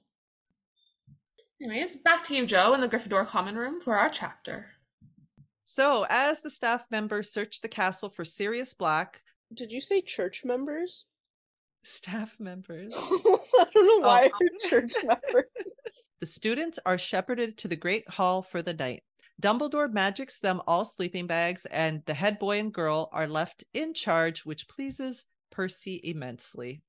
Anyways, 1.61 1.97
back 1.97 2.23
to 2.25 2.37
you, 2.37 2.47
Joe, 2.47 2.73
in 2.75 2.81
the 2.81 2.89
Gryffindor 2.89 3.27
common 3.27 3.57
room 3.57 3.81
for 3.81 3.97
our 3.97 4.09
chapter. 4.09 4.75
So, 5.71 6.07
as 6.09 6.41
the 6.41 6.49
staff 6.49 6.87
members 6.91 7.31
search 7.31 7.61
the 7.61 7.69
castle 7.69 8.09
for 8.09 8.25
Sirius 8.25 8.73
Black, 8.73 9.21
Did 9.53 9.71
you 9.71 9.83
say 9.83 10.01
church 10.01 10.43
members? 10.43 11.05
staff 11.85 12.41
members, 12.41 12.91
I 12.97 13.67
don't 13.75 13.87
know 13.87 14.09
why 14.09 14.23
heard 14.23 14.33
um, 14.33 14.71
church 14.71 14.93
members. 15.05 15.45
the 16.21 16.27
students 16.27 16.79
are 16.87 16.97
shepherded 16.97 17.59
to 17.59 17.69
the 17.69 17.77
great 17.77 18.09
hall 18.09 18.41
for 18.41 18.63
the 18.63 18.73
night. 18.73 19.03
Dumbledore 19.43 19.93
magics 19.93 20.39
them 20.39 20.63
all 20.67 20.87
sleeping 20.87 21.27
bags, 21.27 21.67
and 21.71 22.03
the 22.07 22.15
head 22.15 22.39
boy 22.39 22.61
and 22.61 22.73
girl 22.73 23.11
are 23.13 23.29
left 23.29 23.63
in 23.75 23.93
charge, 23.93 24.47
which 24.47 24.69
pleases 24.69 25.27
Percy 25.51 26.01
immensely. 26.03 26.81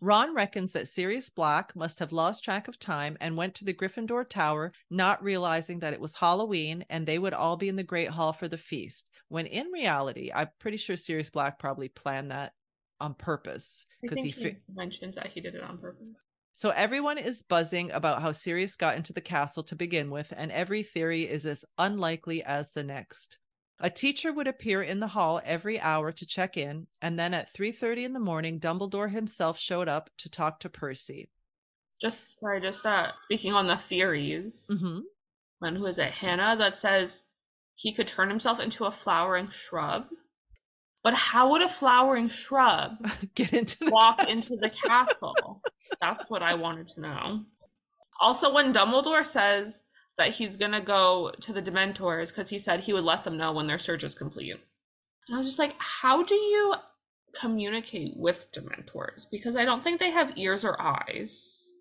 Ron 0.00 0.34
reckons 0.34 0.72
that 0.72 0.88
Sirius 0.88 1.30
Black 1.30 1.74
must 1.74 1.98
have 2.00 2.12
lost 2.12 2.44
track 2.44 2.68
of 2.68 2.78
time 2.78 3.16
and 3.20 3.36
went 3.36 3.54
to 3.54 3.64
the 3.64 3.72
Gryffindor 3.72 4.28
Tower, 4.28 4.72
not 4.90 5.22
realizing 5.22 5.78
that 5.78 5.94
it 5.94 6.00
was 6.00 6.16
Halloween 6.16 6.84
and 6.90 7.06
they 7.06 7.18
would 7.18 7.32
all 7.32 7.56
be 7.56 7.68
in 7.68 7.76
the 7.76 7.82
Great 7.82 8.10
Hall 8.10 8.32
for 8.32 8.46
the 8.46 8.58
feast. 8.58 9.10
When 9.28 9.46
in 9.46 9.68
reality, 9.72 10.30
I'm 10.34 10.48
pretty 10.58 10.76
sure 10.76 10.96
Sirius 10.96 11.30
Black 11.30 11.58
probably 11.58 11.88
planned 11.88 12.30
that 12.30 12.52
on 13.00 13.14
purpose 13.14 13.86
because 14.02 14.18
he. 14.18 14.30
he 14.30 14.56
mentions 14.74 15.16
that 15.16 15.28
he 15.28 15.40
did 15.40 15.54
it 15.54 15.62
on 15.62 15.78
purpose. 15.78 16.24
so 16.54 16.70
everyone 16.70 17.18
is 17.18 17.42
buzzing 17.42 17.90
about 17.90 18.22
how 18.22 18.32
Sirius 18.32 18.76
got 18.76 18.96
into 18.96 19.12
the 19.12 19.20
castle 19.20 19.62
to 19.64 19.76
begin 19.76 20.10
with, 20.10 20.32
and 20.36 20.52
every 20.52 20.82
theory 20.82 21.22
is 21.22 21.46
as 21.46 21.64
unlikely 21.78 22.42
as 22.42 22.72
the 22.72 22.82
next. 22.82 23.38
A 23.78 23.90
teacher 23.90 24.32
would 24.32 24.46
appear 24.46 24.82
in 24.82 25.00
the 25.00 25.08
hall 25.08 25.40
every 25.44 25.78
hour 25.78 26.10
to 26.10 26.26
check 26.26 26.56
in, 26.56 26.86
and 27.02 27.18
then 27.18 27.34
at 27.34 27.52
3:30 27.52 28.04
in 28.04 28.12
the 28.14 28.20
morning, 28.20 28.58
Dumbledore 28.58 29.10
himself 29.10 29.58
showed 29.58 29.88
up 29.88 30.10
to 30.18 30.30
talk 30.30 30.60
to 30.60 30.70
Percy. 30.70 31.28
Just 32.00 32.38
sorry, 32.38 32.60
just 32.60 32.86
uh 32.86 33.12
speaking 33.18 33.54
on 33.54 33.66
the 33.66 33.76
theories. 33.76 34.68
Mm-hmm. 34.72 35.00
And 35.62 35.78
who 35.78 35.86
is 35.86 35.98
it? 35.98 36.12
Hannah 36.12 36.56
that 36.56 36.76
says 36.76 37.26
he 37.74 37.92
could 37.92 38.08
turn 38.08 38.30
himself 38.30 38.60
into 38.60 38.84
a 38.86 38.90
flowering 38.90 39.48
shrub. 39.48 40.06
But 41.02 41.14
how 41.14 41.50
would 41.50 41.62
a 41.62 41.68
flowering 41.68 42.28
shrub 42.28 42.96
Get 43.34 43.52
into 43.52 43.90
walk 43.90 44.18
castle. 44.18 44.32
into 44.32 44.56
the 44.56 44.70
castle? 44.86 45.62
That's 46.00 46.28
what 46.30 46.42
I 46.42 46.54
wanted 46.54 46.86
to 46.88 47.00
know. 47.00 47.44
Also, 48.20 48.52
when 48.52 48.72
Dumbledore 48.72 49.24
says 49.24 49.82
that 50.18 50.34
he's 50.34 50.56
gonna 50.56 50.80
go 50.80 51.32
to 51.40 51.52
the 51.52 51.62
Dementors 51.62 52.34
because 52.34 52.50
he 52.50 52.58
said 52.58 52.80
he 52.80 52.92
would 52.92 53.04
let 53.04 53.24
them 53.24 53.36
know 53.36 53.52
when 53.52 53.66
their 53.66 53.78
search 53.78 54.02
is 54.02 54.14
complete, 54.14 54.56
I 55.32 55.36
was 55.36 55.46
just 55.46 55.58
like, 55.58 55.74
how 55.78 56.22
do 56.22 56.34
you 56.34 56.74
communicate 57.38 58.16
with 58.16 58.52
Dementors? 58.52 59.26
Because 59.30 59.56
I 59.56 59.64
don't 59.64 59.82
think 59.82 59.98
they 59.98 60.10
have 60.10 60.36
ears 60.36 60.64
or 60.64 60.80
eyes. 60.80 61.72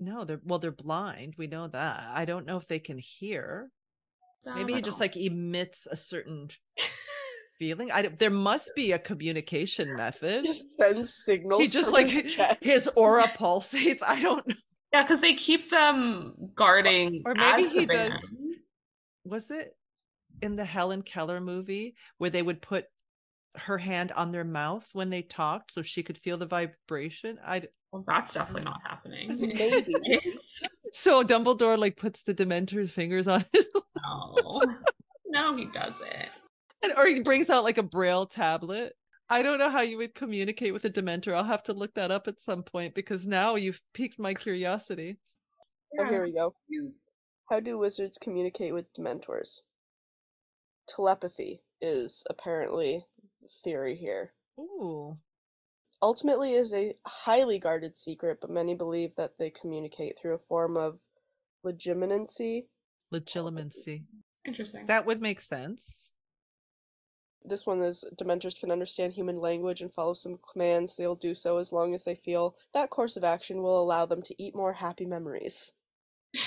No, 0.00 0.24
they're 0.24 0.40
well, 0.44 0.58
they're 0.58 0.70
blind. 0.70 1.34
We 1.36 1.46
know 1.46 1.68
that. 1.68 2.08
I 2.12 2.24
don't 2.24 2.46
know 2.46 2.56
if 2.56 2.68
they 2.68 2.78
can 2.78 2.98
hear. 2.98 3.70
Maybe 4.54 4.74
he 4.74 4.80
just 4.80 5.00
like 5.00 5.16
emits 5.16 5.86
a 5.90 5.96
certain 5.96 6.48
feeling. 7.58 7.90
I 7.90 8.06
there 8.06 8.30
must 8.30 8.70
be 8.76 8.92
a 8.92 8.98
communication 8.98 9.96
method. 9.96 10.42
He 10.42 10.48
just 10.48 10.76
sends 10.76 11.14
signals. 11.24 11.60
He 11.60 11.68
just 11.68 11.92
like 11.92 12.08
his 12.08 12.32
chest. 12.36 12.58
his 12.62 12.88
aura 12.96 13.24
pulsates. 13.24 13.98
I 14.06 14.22
don't 14.22 14.46
know. 14.46 14.54
Yeah, 14.92 15.02
because 15.02 15.20
they 15.20 15.34
keep 15.34 15.68
them 15.68 16.34
guarding. 16.54 17.22
Or 17.26 17.34
maybe 17.34 17.68
he 17.68 17.86
does- 17.86 18.12
Was 19.24 19.50
it 19.50 19.76
in 20.40 20.56
the 20.56 20.64
Helen 20.64 21.02
Keller 21.02 21.40
movie 21.40 21.94
where 22.18 22.30
they 22.30 22.42
would 22.42 22.62
put 22.62 22.86
her 23.56 23.76
hand 23.78 24.12
on 24.12 24.30
their 24.32 24.44
mouth 24.44 24.88
when 24.92 25.10
they 25.10 25.22
talked 25.22 25.72
so 25.72 25.82
she 25.82 26.02
could 26.02 26.16
feel 26.16 26.36
the 26.38 26.46
vibration? 26.46 27.38
I 27.44 27.64
Well, 27.92 28.04
that's 28.06 28.32
definitely 28.34 28.64
not 28.64 28.80
happening. 28.86 29.36
Maybe. 29.58 29.94
So 30.92 31.22
Dumbledore 31.24 31.76
like 31.78 31.96
puts 31.96 32.22
the 32.22 32.34
Dementor's 32.34 32.90
fingers 32.90 33.28
on 33.28 33.44
his 33.52 33.66
No. 34.02 34.62
No, 35.26 35.56
he 35.56 35.66
doesn't. 35.66 36.30
And- 36.82 36.92
or 36.96 37.06
he 37.06 37.20
brings 37.20 37.50
out 37.50 37.64
like 37.64 37.76
a 37.78 37.82
braille 37.82 38.24
tablet. 38.26 38.94
I 39.30 39.42
don't 39.42 39.58
know 39.58 39.70
how 39.70 39.82
you 39.82 39.98
would 39.98 40.14
communicate 40.14 40.72
with 40.72 40.84
a 40.84 40.90
Dementor. 40.90 41.34
I'll 41.34 41.44
have 41.44 41.62
to 41.64 41.74
look 41.74 41.94
that 41.94 42.10
up 42.10 42.28
at 42.28 42.40
some 42.40 42.62
point 42.62 42.94
because 42.94 43.26
now 43.26 43.56
you've 43.56 43.82
piqued 43.92 44.18
my 44.18 44.34
curiosity. 44.34 45.18
Oh, 45.98 46.04
here 46.08 46.24
we 46.24 46.32
go. 46.32 46.54
How 47.50 47.60
do 47.60 47.78
wizards 47.78 48.18
communicate 48.18 48.74
with 48.74 48.92
dementors? 48.94 49.60
Telepathy 50.86 51.62
is 51.80 52.24
apparently 52.28 53.04
the 53.42 53.48
theory 53.64 53.96
here. 53.96 54.32
Ooh. 54.58 55.18
Ultimately 56.00 56.54
is 56.54 56.72
a 56.72 56.94
highly 57.06 57.58
guarded 57.58 57.96
secret, 57.96 58.38
but 58.40 58.50
many 58.50 58.74
believe 58.74 59.16
that 59.16 59.38
they 59.38 59.50
communicate 59.50 60.16
through 60.20 60.34
a 60.34 60.38
form 60.38 60.76
of 60.76 61.00
Legilimency. 61.64 62.66
Legilimency. 63.12 64.04
Interesting. 64.46 64.86
That 64.86 65.06
would 65.06 65.20
make 65.20 65.40
sense. 65.40 66.12
This 67.44 67.66
one 67.66 67.80
is 67.82 68.04
dementors 68.16 68.58
can 68.58 68.70
understand 68.70 69.12
human 69.12 69.38
language 69.38 69.80
and 69.80 69.92
follow 69.92 70.12
some 70.12 70.38
commands. 70.50 70.96
They'll 70.96 71.14
do 71.14 71.34
so 71.34 71.58
as 71.58 71.72
long 71.72 71.94
as 71.94 72.04
they 72.04 72.14
feel 72.14 72.56
that 72.74 72.90
course 72.90 73.16
of 73.16 73.24
action 73.24 73.62
will 73.62 73.80
allow 73.80 74.06
them 74.06 74.22
to 74.22 74.42
eat 74.42 74.54
more 74.54 74.74
happy 74.74 75.06
memories. 75.06 75.74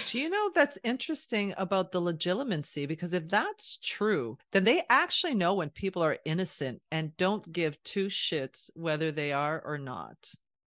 Do 0.06 0.20
you 0.20 0.30
know 0.30 0.52
that's 0.54 0.78
interesting 0.84 1.56
about 1.58 1.92
the 1.92 2.02
Legilimency? 2.02 2.88
Because 2.88 3.14
if 3.14 3.28
that's 3.30 3.78
true, 3.78 4.38
then 4.52 4.64
they 4.64 4.84
actually 4.90 5.34
know 5.34 5.56
when 5.56 5.70
people 5.70 6.04
are 6.04 6.20
innocent 6.24 6.82
and 6.92 7.18
don't 7.18 7.52
give 7.52 7.84
two 7.84 8.08
shits 8.08 8.70
whether 8.76 9.12
they 9.12 9.32
are 9.32 9.60
or 9.66 9.80
not. 9.80 10.34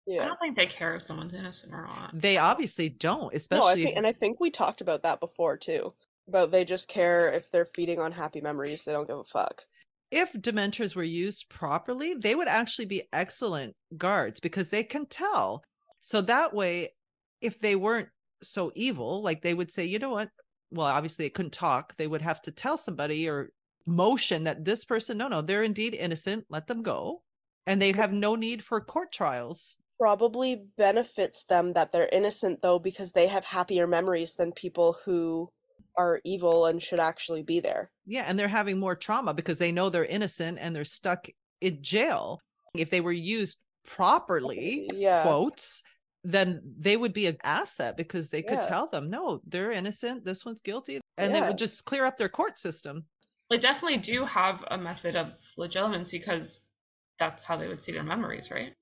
I 0.09 0.27
don't 0.27 0.39
think 0.39 0.57
they 0.57 0.67
care 0.67 0.95
if 0.95 1.03
someone's 1.03 1.35
innocent 1.35 1.73
or 1.73 1.87
not. 1.87 2.11
They 2.13 2.37
obviously 2.37 2.89
don't, 2.89 3.33
No, 3.51 3.67
I 3.67 3.75
especially 3.75 3.85
think, 3.85 3.97
and 3.97 4.07
I 4.07 4.13
think 4.13 4.41
we 4.41 4.51
talked 4.51 4.81
about 4.81 5.03
that 5.03 5.21
before 5.21 5.57
too. 5.57 5.95
About 6.29 6.51
they 6.53 6.65
just 6.65 6.89
care 6.89 7.33
if 7.33 7.51
they're 7.51 7.67
feeding 7.67 8.01
on 8.01 8.13
happy 8.13 8.41
memories. 8.41 8.85
They 8.85 8.93
don't 8.93 9.09
give 9.09 9.19
a 9.19 9.25
fuck. 9.25 9.65
If 10.13 10.35
dementors 10.35 10.95
were 10.95 11.03
used 11.03 11.49
properly, 11.49 12.15
they 12.15 12.35
would 12.35 12.47
actually 12.47 12.85
be 12.85 13.09
excellent 13.13 13.75
guards 13.97 14.41
because 14.41 14.69
they 14.69 14.85
can 14.85 15.07
tell. 15.07 15.65
So 16.03 16.21
that 16.21 16.55
way, 16.55 16.93
if 17.41 17.59
they 17.59 17.75
weren't 17.75 18.11
so 18.43 18.71
evil, 18.75 19.23
like 19.23 19.41
they 19.41 19.55
would 19.55 19.73
say, 19.73 19.87
you 19.87 19.99
know 19.99 20.11
what? 20.11 20.29
Well, 20.71 20.87
obviously 20.87 21.25
they 21.25 21.31
couldn't 21.31 21.55
talk. 21.55 21.97
They 21.97 22.07
would 22.07 22.23
have 22.23 22.43
to 22.43 22.51
tell 22.51 22.77
somebody 22.77 23.27
or 23.29 23.53
motion 23.87 24.45
that 24.45 24.65
this 24.65 24.85
person, 24.85 25.17
no, 25.17 25.29
no, 25.29 25.41
they're 25.41 25.63
indeed 25.63 25.95
innocent. 25.95 26.45
Let 26.51 26.67
them 26.67 26.83
go. 26.83 27.23
And 27.67 27.81
they'd 27.81 27.97
have 27.97 28.13
no 28.13 28.35
need 28.35 28.63
for 28.63 28.81
court 28.81 29.13
trials. 29.13 29.79
Probably 29.99 30.65
benefits 30.77 31.45
them 31.45 31.73
that 31.73 31.93
they're 31.93 32.09
innocent 32.13 32.61
though, 32.61 32.79
because 32.79 33.13
they 33.13 33.29
have 33.29 33.45
happier 33.45 33.87
memories 33.87 34.35
than 34.35 34.53
people 34.53 34.97
who 35.05 35.49
are 35.97 36.21
evil 36.25 36.67
and 36.67 36.81
should 36.83 37.01
actually 37.01 37.43
be 37.43 37.61
there. 37.61 37.91
Yeah. 38.07 38.25
And 38.27 38.39
they're 38.39 38.49
having 38.49 38.79
more 38.79 38.97
trauma 38.97 39.35
because 39.35 39.59
they 39.59 39.73
know 39.73 39.91
they're 39.91 40.05
innocent 40.05 40.59
and 40.61 40.75
they're 40.75 40.85
stuck 40.85 41.29
in 41.61 41.83
jail. 41.83 42.41
If 42.75 42.91
they 42.91 43.01
were 43.01 43.13
used 43.13 43.59
properly, 43.87 44.89
Yeah. 44.93 45.23
quotes, 45.23 45.83
then 46.25 46.61
they 46.79 46.97
would 46.97 47.13
be 47.13 47.27
an 47.27 47.37
asset 47.43 47.97
because 47.97 48.31
they 48.31 48.43
could 48.43 48.59
Yeah. 48.63 48.69
tell 48.69 48.87
them, 48.87 49.11
no, 49.11 49.43
they're 49.47 49.73
innocent. 49.73 50.25
This 50.25 50.45
one's 50.45 50.61
guilty. 50.61 51.01
And 51.19 51.35
it 51.37 51.47
would 51.47 51.59
just 51.59 51.85
clear 51.85 52.05
up 52.05 52.17
their 52.17 52.29
court 52.29 52.59
system. 52.59 53.07
They 53.51 53.59
definitely 53.59 53.99
do 53.99 54.25
have 54.25 54.65
a 54.71 54.79
method 54.79 55.15
of 55.17 55.33
Legilimency 55.59 56.13
because 56.13 56.69
that's 57.19 57.45
how 57.45 57.57
they 57.57 57.69
would 57.69 57.81
see 57.81 57.93
their 57.93 58.03
memories, 58.03 58.51
right? 58.51 58.73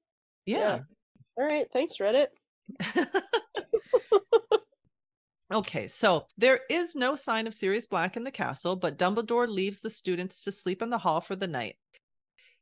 Yeah. 0.47 0.81
All 1.37 1.45
right, 1.45 1.67
thanks 1.73 1.97
Reddit. 2.01 2.29
okay. 5.51 5.87
So 5.89 6.27
there 6.37 6.61
is 6.69 6.95
no 6.95 7.15
sign 7.15 7.47
of 7.47 7.55
Sirius 7.55 7.87
Black 7.87 8.17
in 8.17 8.25
the 8.25 8.31
castle, 8.31 8.77
but 8.77 8.99
Dumbledore 8.99 9.49
leaves 9.49 9.81
the 9.81 9.91
students 9.91 10.43
to 10.43 10.53
sleep 10.53 10.83
in 10.83 10.91
the 10.91 10.99
hall 10.99 11.21
for 11.21 11.37
the 11.37 11.49
night. 11.49 11.77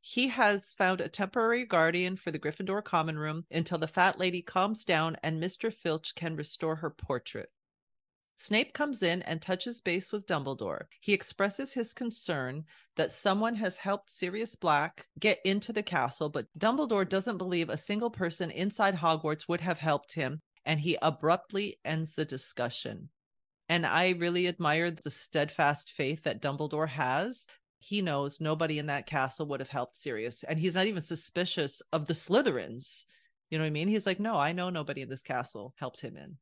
He 0.01 0.29
has 0.29 0.75
found 0.75 1.01
a 1.01 1.09
temporary 1.09 1.67
guardian 1.67 2.17
for 2.17 2.31
the 2.31 2.39
Gryffindor 2.39 2.85
common 2.85 3.19
room 3.19 3.45
until 3.51 3.79
the 3.79 3.89
fat 3.89 4.19
lady 4.19 4.43
calms 4.43 4.85
down 4.85 5.17
and 5.23 5.43
Mr. 5.43 5.73
Filch 5.73 6.15
can 6.15 6.37
restore 6.37 6.77
her 6.77 6.91
portrait. 6.91 7.51
Snape 8.41 8.73
comes 8.73 9.03
in 9.03 9.21
and 9.23 9.43
touches 9.43 9.81
base 9.81 10.13
with 10.13 10.29
Dumbledore. 10.29 10.83
He 11.01 11.13
expresses 11.13 11.75
his 11.75 11.93
concern 11.93 12.65
that 12.97 13.11
someone 13.11 13.57
has 13.57 13.79
helped 13.79 14.13
Sirius 14.13 14.55
Black 14.55 15.09
get 15.19 15.41
into 15.45 15.73
the 15.73 15.83
castle, 15.83 16.29
but 16.29 16.47
Dumbledore 16.57 17.09
doesn't 17.09 17.39
believe 17.39 17.69
a 17.69 17.77
single 17.77 18.11
person 18.11 18.53
inside 18.53 18.95
Hogwarts 18.95 19.49
would 19.49 19.61
have 19.63 19.79
helped 19.79 20.13
him, 20.13 20.41
and 20.69 20.79
he 20.79 20.99
abruptly 21.01 21.81
ends 21.83 22.13
the 22.13 22.27
discussion. 22.27 23.09
And 23.71 23.87
I 23.87 24.11
really 24.11 24.47
admire 24.47 24.91
the 24.91 25.11
steadfast 25.11 25.91
faith 25.91 26.25
that 26.25 26.43
Dumbledore 26.43 26.91
has. 26.91 27.47
He 27.79 28.03
knows 28.03 28.39
nobody 28.39 28.79
in 28.79 28.87
that 28.87 29.07
castle 29.07 29.47
would 29.47 29.61
have 29.61 29.71
helped 29.71 29.97
Sirius, 29.97 30.45
and 30.45 30.59
he's 30.59 30.75
not 30.75 30.87
even 30.87 31.03
suspicious 31.03 31.81
of 31.91 32.07
the 32.07 32.13
Slytherins. 32.13 33.07
You 33.51 33.57
know 33.57 33.65
what 33.65 33.69
I 33.69 33.71
mean? 33.71 33.89
He's 33.89 34.05
like, 34.05 34.21
no, 34.21 34.37
I 34.37 34.53
know 34.53 34.69
nobody 34.69 35.01
in 35.01 35.09
this 35.09 35.23
castle 35.23 35.75
helped 35.79 36.03
him 36.03 36.19
in. 36.19 36.37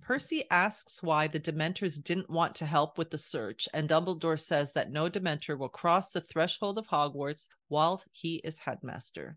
Percy 0.00 0.44
asks 0.48 1.02
why 1.02 1.26
the 1.26 1.40
Dementors 1.40 2.02
didn't 2.02 2.30
want 2.30 2.54
to 2.56 2.66
help 2.66 2.96
with 2.96 3.10
the 3.10 3.18
search, 3.18 3.68
and 3.74 3.88
Dumbledore 3.88 4.38
says 4.38 4.72
that 4.74 4.92
no 4.92 5.10
Dementor 5.10 5.58
will 5.58 5.68
cross 5.68 6.10
the 6.10 6.20
threshold 6.20 6.78
of 6.78 6.88
Hogwarts 6.88 7.48
while 7.66 8.02
he 8.12 8.36
is 8.44 8.58
headmaster. 8.58 9.36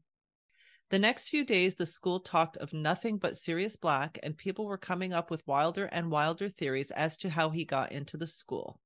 The 0.96 1.00
next 1.00 1.28
few 1.28 1.44
days, 1.44 1.76
the 1.76 1.86
school 1.86 2.22
talked 2.22 2.56
of 2.56 2.72
nothing 2.72 3.18
but 3.18 3.36
Sirius 3.36 3.76
Black, 3.76 4.18
and 4.24 4.38
people 4.38 4.66
were 4.66 4.78
coming 4.78 5.12
up 5.12 5.30
with 5.30 5.46
wilder 5.46 5.88
and 5.88 6.10
wilder 6.10 6.48
theories 6.48 6.90
as 6.90 7.18
to 7.18 7.32
how 7.32 7.50
he 7.50 7.66
got 7.66 7.92
into 7.92 8.16
the 8.16 8.26
school. 8.26 8.80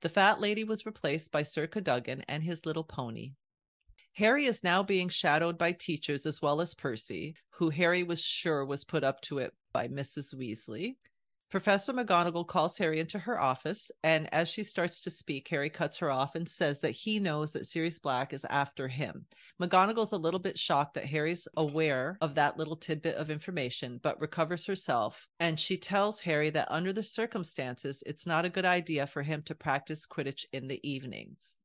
The 0.00 0.08
fat 0.08 0.40
lady 0.40 0.64
was 0.64 0.86
replaced 0.86 1.30
by 1.30 1.42
Sir 1.42 1.66
Cadogan 1.66 2.24
and 2.26 2.42
his 2.42 2.64
little 2.64 2.82
pony. 2.82 3.32
Harry 4.14 4.46
is 4.46 4.64
now 4.64 4.82
being 4.82 5.10
shadowed 5.10 5.58
by 5.58 5.72
teachers 5.72 6.24
as 6.24 6.40
well 6.40 6.62
as 6.62 6.74
Percy, 6.74 7.34
who 7.56 7.68
Harry 7.68 8.02
was 8.02 8.22
sure 8.22 8.64
was 8.64 8.86
put 8.86 9.04
up 9.04 9.20
to 9.20 9.36
it 9.36 9.52
by 9.70 9.86
Mrs. 9.86 10.34
Weasley. 10.34 10.96
Professor 11.50 11.92
McGonagall 11.92 12.48
calls 12.48 12.78
Harry 12.78 12.98
into 12.98 13.20
her 13.20 13.40
office, 13.40 13.92
and 14.02 14.32
as 14.34 14.48
she 14.48 14.64
starts 14.64 15.00
to 15.02 15.10
speak, 15.10 15.46
Harry 15.48 15.70
cuts 15.70 15.98
her 15.98 16.10
off 16.10 16.34
and 16.34 16.48
says 16.48 16.80
that 16.80 16.90
he 16.90 17.20
knows 17.20 17.52
that 17.52 17.66
Sirius 17.66 18.00
Black 18.00 18.32
is 18.32 18.44
after 18.50 18.88
him. 18.88 19.26
McGonagall's 19.62 20.12
a 20.12 20.16
little 20.16 20.40
bit 20.40 20.58
shocked 20.58 20.94
that 20.94 21.06
Harry's 21.06 21.46
aware 21.56 22.18
of 22.20 22.34
that 22.34 22.56
little 22.56 22.76
tidbit 22.76 23.14
of 23.14 23.30
information, 23.30 24.00
but 24.02 24.20
recovers 24.20 24.66
herself, 24.66 25.28
and 25.38 25.60
she 25.60 25.76
tells 25.76 26.20
Harry 26.20 26.50
that 26.50 26.70
under 26.70 26.92
the 26.92 27.04
circumstances, 27.04 28.02
it's 28.04 28.26
not 28.26 28.44
a 28.44 28.50
good 28.50 28.66
idea 28.66 29.06
for 29.06 29.22
him 29.22 29.42
to 29.42 29.54
practice 29.54 30.06
Quidditch 30.06 30.46
in 30.52 30.66
the 30.66 30.80
evenings. 30.82 31.56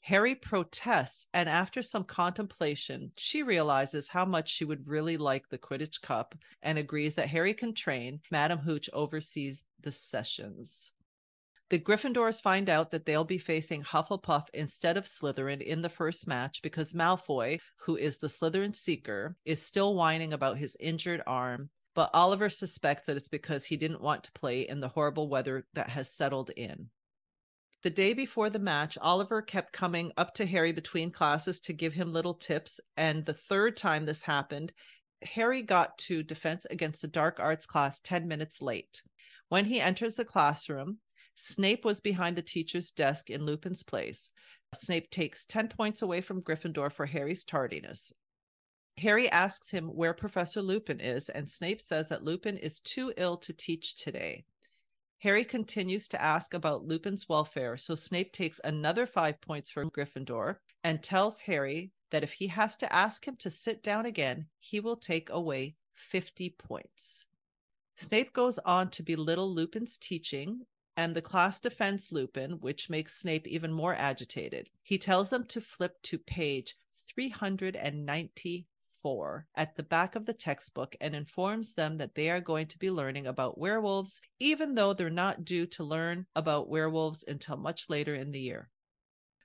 Harry 0.00 0.34
protests, 0.34 1.26
and 1.34 1.48
after 1.48 1.82
some 1.82 2.04
contemplation, 2.04 3.10
she 3.16 3.42
realizes 3.42 4.08
how 4.08 4.24
much 4.24 4.48
she 4.48 4.64
would 4.64 4.86
really 4.86 5.16
like 5.16 5.48
the 5.48 5.58
Quidditch 5.58 6.00
Cup 6.00 6.34
and 6.62 6.78
agrees 6.78 7.16
that 7.16 7.28
Harry 7.28 7.54
can 7.54 7.74
train. 7.74 8.20
Madam 8.30 8.58
Hooch 8.60 8.88
oversees 8.92 9.64
the 9.80 9.90
sessions. 9.90 10.92
The 11.68 11.80
Gryffindors 11.80 12.40
find 12.40 12.70
out 12.70 12.92
that 12.92 13.06
they'll 13.06 13.24
be 13.24 13.38
facing 13.38 13.82
Hufflepuff 13.82 14.46
instead 14.54 14.96
of 14.96 15.06
Slytherin 15.06 15.60
in 15.60 15.82
the 15.82 15.88
first 15.88 16.28
match 16.28 16.62
because 16.62 16.94
Malfoy, 16.94 17.58
who 17.78 17.96
is 17.96 18.18
the 18.18 18.28
Slytherin 18.28 18.76
seeker, 18.76 19.34
is 19.44 19.60
still 19.60 19.96
whining 19.96 20.32
about 20.32 20.58
his 20.58 20.76
injured 20.78 21.22
arm. 21.26 21.70
But 21.94 22.10
Oliver 22.14 22.50
suspects 22.50 23.06
that 23.06 23.16
it's 23.16 23.28
because 23.28 23.64
he 23.64 23.76
didn't 23.76 24.02
want 24.02 24.22
to 24.24 24.32
play 24.32 24.60
in 24.68 24.78
the 24.78 24.88
horrible 24.88 25.28
weather 25.28 25.66
that 25.74 25.88
has 25.88 26.08
settled 26.08 26.50
in. 26.50 26.90
The 27.86 27.90
day 27.90 28.14
before 28.14 28.50
the 28.50 28.58
match, 28.58 28.98
Oliver 29.00 29.40
kept 29.40 29.72
coming 29.72 30.10
up 30.16 30.34
to 30.34 30.46
Harry 30.46 30.72
between 30.72 31.12
classes 31.12 31.60
to 31.60 31.72
give 31.72 31.92
him 31.92 32.12
little 32.12 32.34
tips, 32.34 32.80
and 32.96 33.24
the 33.24 33.32
third 33.32 33.76
time 33.76 34.06
this 34.06 34.22
happened, 34.22 34.72
Harry 35.22 35.62
got 35.62 35.96
to 35.98 36.24
Defense 36.24 36.66
Against 36.68 37.00
the 37.00 37.06
Dark 37.06 37.38
Arts 37.38 37.64
class 37.64 38.00
10 38.00 38.26
minutes 38.26 38.60
late. 38.60 39.02
When 39.50 39.66
he 39.66 39.80
enters 39.80 40.16
the 40.16 40.24
classroom, 40.24 40.98
Snape 41.36 41.84
was 41.84 42.00
behind 42.00 42.34
the 42.34 42.42
teacher's 42.42 42.90
desk 42.90 43.30
in 43.30 43.46
Lupin's 43.46 43.84
place. 43.84 44.32
Snape 44.74 45.08
takes 45.08 45.44
10 45.44 45.68
points 45.68 46.02
away 46.02 46.20
from 46.22 46.42
Gryffindor 46.42 46.90
for 46.90 47.06
Harry's 47.06 47.44
tardiness. 47.44 48.12
Harry 48.98 49.30
asks 49.30 49.70
him 49.70 49.84
where 49.84 50.12
Professor 50.12 50.60
Lupin 50.60 50.98
is, 50.98 51.28
and 51.28 51.48
Snape 51.48 51.80
says 51.80 52.08
that 52.08 52.24
Lupin 52.24 52.56
is 52.56 52.80
too 52.80 53.12
ill 53.16 53.36
to 53.36 53.52
teach 53.52 53.94
today. 53.94 54.44
Harry 55.20 55.44
continues 55.44 56.08
to 56.08 56.22
ask 56.22 56.52
about 56.52 56.84
Lupin's 56.84 57.28
welfare, 57.28 57.76
so 57.76 57.94
Snape 57.94 58.32
takes 58.32 58.60
another 58.62 59.06
five 59.06 59.40
points 59.40 59.70
from 59.70 59.90
Gryffindor 59.90 60.56
and 60.84 61.02
tells 61.02 61.40
Harry 61.40 61.92
that 62.10 62.22
if 62.22 62.34
he 62.34 62.48
has 62.48 62.76
to 62.76 62.92
ask 62.92 63.26
him 63.26 63.36
to 63.36 63.50
sit 63.50 63.82
down 63.82 64.06
again, 64.06 64.46
he 64.60 64.78
will 64.78 64.96
take 64.96 65.30
away 65.30 65.74
50 65.94 66.50
points. 66.58 67.24
Snape 67.96 68.32
goes 68.34 68.58
on 68.58 68.90
to 68.90 69.02
belittle 69.02 69.52
Lupin's 69.52 69.96
teaching, 69.96 70.60
and 70.96 71.14
the 71.14 71.22
class 71.22 71.58
defends 71.58 72.12
Lupin, 72.12 72.52
which 72.60 72.90
makes 72.90 73.18
Snape 73.18 73.46
even 73.46 73.72
more 73.72 73.94
agitated. 73.94 74.68
He 74.82 74.98
tells 74.98 75.30
them 75.30 75.44
to 75.46 75.60
flip 75.60 75.96
to 76.04 76.18
page 76.18 76.76
394 79.06 79.46
at 79.54 79.76
the 79.76 79.82
back 79.82 80.16
of 80.16 80.26
the 80.26 80.32
textbook 80.32 80.96
and 81.00 81.14
informs 81.14 81.74
them 81.74 81.98
that 81.98 82.14
they 82.14 82.28
are 82.28 82.40
going 82.40 82.66
to 82.66 82.78
be 82.78 82.90
learning 82.90 83.26
about 83.26 83.58
werewolves, 83.58 84.20
even 84.40 84.74
though 84.74 84.92
they're 84.92 85.10
not 85.10 85.44
due 85.44 85.66
to 85.66 85.84
learn 85.84 86.26
about 86.34 86.68
werewolves 86.68 87.24
until 87.28 87.56
much 87.56 87.88
later 87.88 88.14
in 88.14 88.32
the 88.32 88.40
year. 88.40 88.68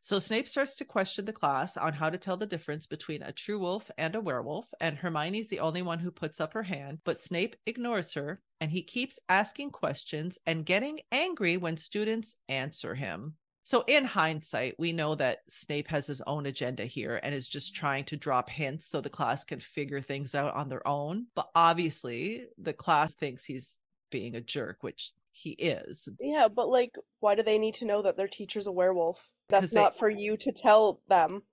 So 0.04 0.18
Snape 0.18 0.48
starts 0.48 0.74
to 0.78 0.86
question 0.86 1.26
the 1.26 1.34
class 1.34 1.78
on 1.78 1.94
how 1.94 2.10
to 2.10 2.18
tell 2.18 2.36
the 2.36 2.48
difference 2.48 2.88
between 2.88 3.22
a 3.22 3.32
true 3.32 3.60
wolf 3.60 3.92
and 4.00 4.16
a 4.16 4.20
werewolf, 4.20 4.68
and 4.80 4.98
Hermione's 4.98 5.50
the 5.50 5.60
only 5.60 5.84
one 5.84 6.00
who 6.00 6.10
puts 6.10 6.42
up 6.42 6.54
her 6.54 6.64
hand, 6.64 6.98
but 7.06 7.20
Snape 7.20 7.56
ignores 7.68 8.16
her 8.16 8.42
and 8.60 8.72
he 8.72 8.82
keeps 8.82 9.20
asking 9.30 9.70
questions 9.70 10.40
and 10.48 10.66
getting 10.66 11.02
angry 11.12 11.58
when 11.58 11.78
students 11.78 12.36
answer 12.50 12.96
him. 12.96 13.36
So, 13.72 13.86
in 13.88 14.04
hindsight, 14.04 14.76
we 14.78 14.92
know 14.92 15.16
that 15.16 15.44
Snape 15.50 15.88
has 15.88 16.06
his 16.06 16.20
own 16.28 16.46
agenda 16.46 16.84
here 16.84 17.22
and 17.24 17.34
is 17.34 17.48
just 17.48 17.74
trying 17.74 18.04
to 18.04 18.18
drop 18.18 18.50
hints 18.50 18.86
so 18.86 19.00
the 19.00 19.10
class 19.10 19.46
can 19.46 19.62
figure 19.62 20.02
things 20.02 20.36
out 20.36 20.54
on 20.56 20.68
their 20.68 20.86
own. 20.86 21.28
But 21.36 21.52
obviously, 21.56 22.48
the 22.58 22.74
class 22.74 23.14
thinks 23.14 23.46
he's 23.46 23.80
being 24.10 24.36
a 24.36 24.42
jerk, 24.42 24.80
which 24.82 25.14
he 25.32 25.52
is. 25.52 26.10
Yeah, 26.20 26.50
but 26.54 26.68
like, 26.68 26.92
why 27.22 27.36
do 27.36 27.44
they 27.44 27.58
need 27.58 27.76
to 27.76 27.86
know 27.86 28.02
that 28.02 28.18
their 28.18 28.28
teacher's 28.28 28.68
a 28.68 28.74
werewolf? 28.74 29.26
That's 29.48 29.72
they- 29.72 29.80
not 29.80 29.98
for 29.98 30.10
you 30.10 30.36
to 30.36 30.52
tell 30.52 31.00
them. 31.08 31.44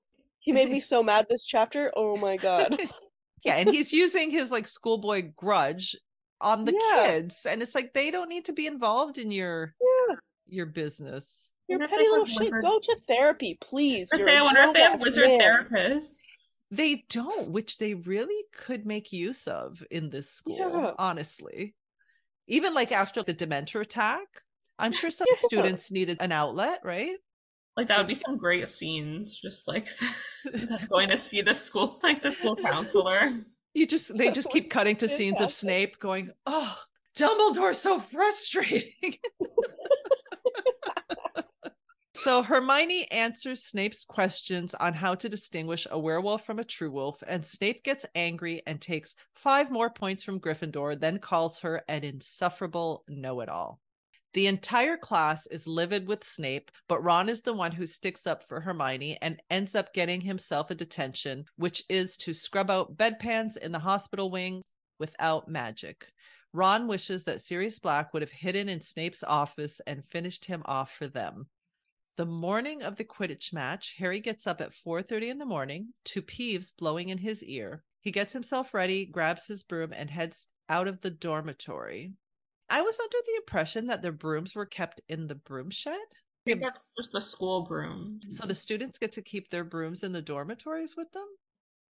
He 0.41 0.51
made 0.51 0.71
me 0.71 0.81
so 0.93 1.05
mad 1.05 1.27
this 1.31 1.47
chapter. 1.47 1.93
Oh 1.95 2.17
my 2.17 2.37
god. 2.37 2.77
yeah, 3.45 3.55
and 3.59 3.71
he's 3.71 3.93
using 3.93 4.33
his 4.33 4.51
like 4.51 4.67
schoolboy 4.67 5.31
grudge 5.37 5.95
on 6.41 6.65
the 6.65 6.73
Yeah. 6.73 7.07
kids, 7.13 7.47
and 7.47 7.63
it's 7.63 7.77
like 7.77 7.93
they 7.95 8.11
don't 8.11 8.29
need 8.29 8.47
to 8.47 8.53
be 8.53 8.67
involved 8.67 9.19
in 9.19 9.31
your 9.31 9.77
Yeah. 9.81 10.17
your 10.49 10.67
business. 10.67 11.53
Your 11.69 11.79
What 11.79 11.85
if 11.85 11.91
petty 11.91 12.05
little 12.09 12.25
have 12.25 12.29
shit. 12.33 12.41
wizard- 12.41 12.63
Go 12.63 12.79
to 12.81 12.97
therapy, 13.07 13.59
please. 13.61 14.11
I 14.13 14.17
You're 14.19 14.27
say, 14.29 14.35
I 14.37 14.41
a 14.41 14.45
wonder 14.45 14.61
if 14.63 14.73
they 14.73 14.81
have 14.83 15.01
wizard 15.01 15.29
man. 15.29 15.41
therapists. 15.41 16.21
They 16.71 17.05
don't, 17.09 17.51
which 17.51 17.79
they 17.79 17.95
really 17.95 18.45
could 18.53 18.85
make 18.87 19.13
use 19.13 19.47
of 19.47 19.83
in 19.91 20.11
this 20.11 20.31
school, 20.31 20.57
Yeah. 20.59 20.93
honestly. 20.99 21.75
Even 22.47 22.75
like 22.75 22.93
after 22.93 23.23
the 23.23 23.35
Dementor 23.35 23.81
attack, 23.83 24.27
I'm 24.79 24.93
sure 24.93 25.11
some 25.11 25.27
Yeah. 25.31 25.39
students 25.45 25.91
needed 25.91 26.19
an 26.21 26.33
outlet, 26.33 26.81
right? 26.85 27.17
Like 27.77 27.89
that 27.89 27.99
would 27.99 28.07
be 28.07 28.15
some 28.15 28.37
great 28.39 28.67
scenes, 28.69 29.39
just 29.41 29.69
like 29.69 29.87
going 30.89 31.11
to 31.11 31.17
see 31.19 31.43
the 31.43 31.55
school, 31.55 31.99
like 32.03 32.23
the 32.23 32.31
school 32.31 32.57
counselor. 32.57 33.31
You 33.75 33.87
just 33.87 34.17
they 34.17 34.31
just 34.31 34.51
keep 34.51 34.71
cutting 34.71 34.97
to 34.97 35.09
scenes 35.09 35.41
of. 35.41 35.53
Snape 35.53 35.99
going, 36.01 36.33
"Oh, 36.47 36.77
Dumbledore's 37.17 37.79
so 37.79 38.01
frustrating." 38.01 38.93
so 42.23 42.43
Hermione 42.43 43.11
answers 43.11 43.63
Snape's 43.63 44.05
questions 44.05 44.75
on 44.75 44.95
how 44.95 45.15
to 45.15 45.29
distinguish 45.29 45.87
a 45.91 45.99
werewolf 45.99 46.45
from 46.45 46.59
a 46.59 46.65
true 46.65 46.91
wolf, 46.91 47.23
and 47.27 47.45
Snape 47.45 47.85
gets 47.85 48.07
angry 48.15 48.63
and 48.67 48.81
takes 48.81 49.15
five 49.35 49.71
more 49.71 49.91
points 49.91 50.25
from 50.25 50.41
Gryffindor, 50.41 50.99
then 50.99 51.19
calls 51.19 51.61
her 51.61 51.83
an 51.89 52.05
insufferable 52.05 53.05
know-it-all. 53.09 53.81
The 54.35 54.47
entire 54.47 54.97
class 54.97 55.47
is 55.47 55.67
livid 55.67 56.07
with 56.07 56.23
Snape, 56.23 56.71
but 56.87 57.03
Ron 57.03 57.29
is 57.29 57.43
the 57.43 57.55
one 57.55 57.73
who 57.73 57.87
sticks 57.87 58.27
up 58.27 58.47
for 58.47 58.61
Hermione 58.61 59.19
and 59.23 59.41
ends 59.51 59.75
up 59.75 59.95
getting 59.95 60.21
himself 60.21 60.71
a 60.71 60.75
detention, 60.75 61.47
which 61.57 61.83
is 61.89 62.17
to 62.19 62.35
scrub 62.35 62.71
out 62.71 62.97
bedpans 62.97 63.57
in 63.57 63.73
the 63.73 63.79
hospital 63.79 64.31
wing 64.31 64.63
without 64.99 65.49
magic. 65.49 66.13
Ron 66.53 66.89
wishes 66.89 67.25
that 67.25 67.41
Sirius 67.41 67.79
Black 67.79 68.13
would 68.13 68.23
have 68.23 68.31
hidden 68.31 68.69
in 68.69 68.81
Snape's 68.81 69.23
office 69.23 69.81
and 69.87 70.05
finished 70.05 70.45
him 70.45 70.63
off 70.67 70.93
for 70.93 71.07
them. 71.07 71.47
The 72.19 72.27
morning 72.27 72.83
of 72.83 72.97
the 72.97 73.05
Quidditch 73.05 73.53
match, 73.53 73.95
Harry 73.99 74.19
gets 74.19 74.45
up 74.45 74.61
at 74.61 74.75
4:30 74.75 75.31
in 75.31 75.39
the 75.39 75.47
morning 75.47 75.95
to 76.07 76.21
Peeves 76.21 76.73
blowing 76.77 77.11
in 77.11 77.19
his 77.19 77.45
ear. 77.45 77.85
He 78.01 78.11
gets 78.11 78.33
himself 78.33 78.75
ready, 78.75 79.07
grabs 79.07 79.47
his 79.47 79.63
broom 79.63 79.93
and 79.93 80.11
heads 80.11 80.49
out 80.69 80.89
of 80.89 81.03
the 81.03 81.11
dormitory. 81.11 82.15
I 82.69 82.81
was 82.83 82.99
under 82.99 83.19
the 83.25 83.37
impression 83.37 83.87
that 83.87 84.03
the 84.03 84.11
brooms 84.11 84.57
were 84.57 84.67
kept 84.67 85.01
in 85.07 85.29
the 85.29 85.37
broom 85.37 85.71
shed. 85.71 85.95
I 85.95 86.51
think 86.51 86.61
that's 86.61 86.93
just 86.97 87.13
the 87.13 87.21
school 87.21 87.63
broom. 87.63 88.21
So 88.31 88.47
the 88.47 88.55
students 88.57 88.99
get 88.99 89.13
to 89.13 89.23
keep 89.23 89.51
their 89.51 89.63
brooms 89.63 90.03
in 90.03 90.11
the 90.11 90.21
dormitories 90.21 90.97
with 90.97 91.13
them? 91.13 91.29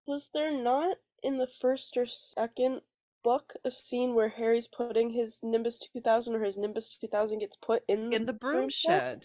Was 0.07 0.29
there 0.35 0.53
not 0.53 0.99
in 1.23 1.39
the 1.39 1.47
first 1.47 1.97
or 1.97 2.05
second 2.05 2.83
book 3.25 3.55
a 3.65 3.71
scene 3.71 4.15
where 4.15 4.29
Harry's 4.29 4.69
putting 4.69 5.09
his 5.09 5.41
Nimbus 5.43 5.79
2000 5.79 6.35
or 6.35 6.45
his 6.45 6.59
Nimbus 6.59 6.99
2000 6.99 7.39
gets 7.39 7.57
put 7.57 7.83
in 7.89 8.13
In 8.13 8.27
the 8.27 8.35
broom 8.35 8.69
shed. 8.69 9.25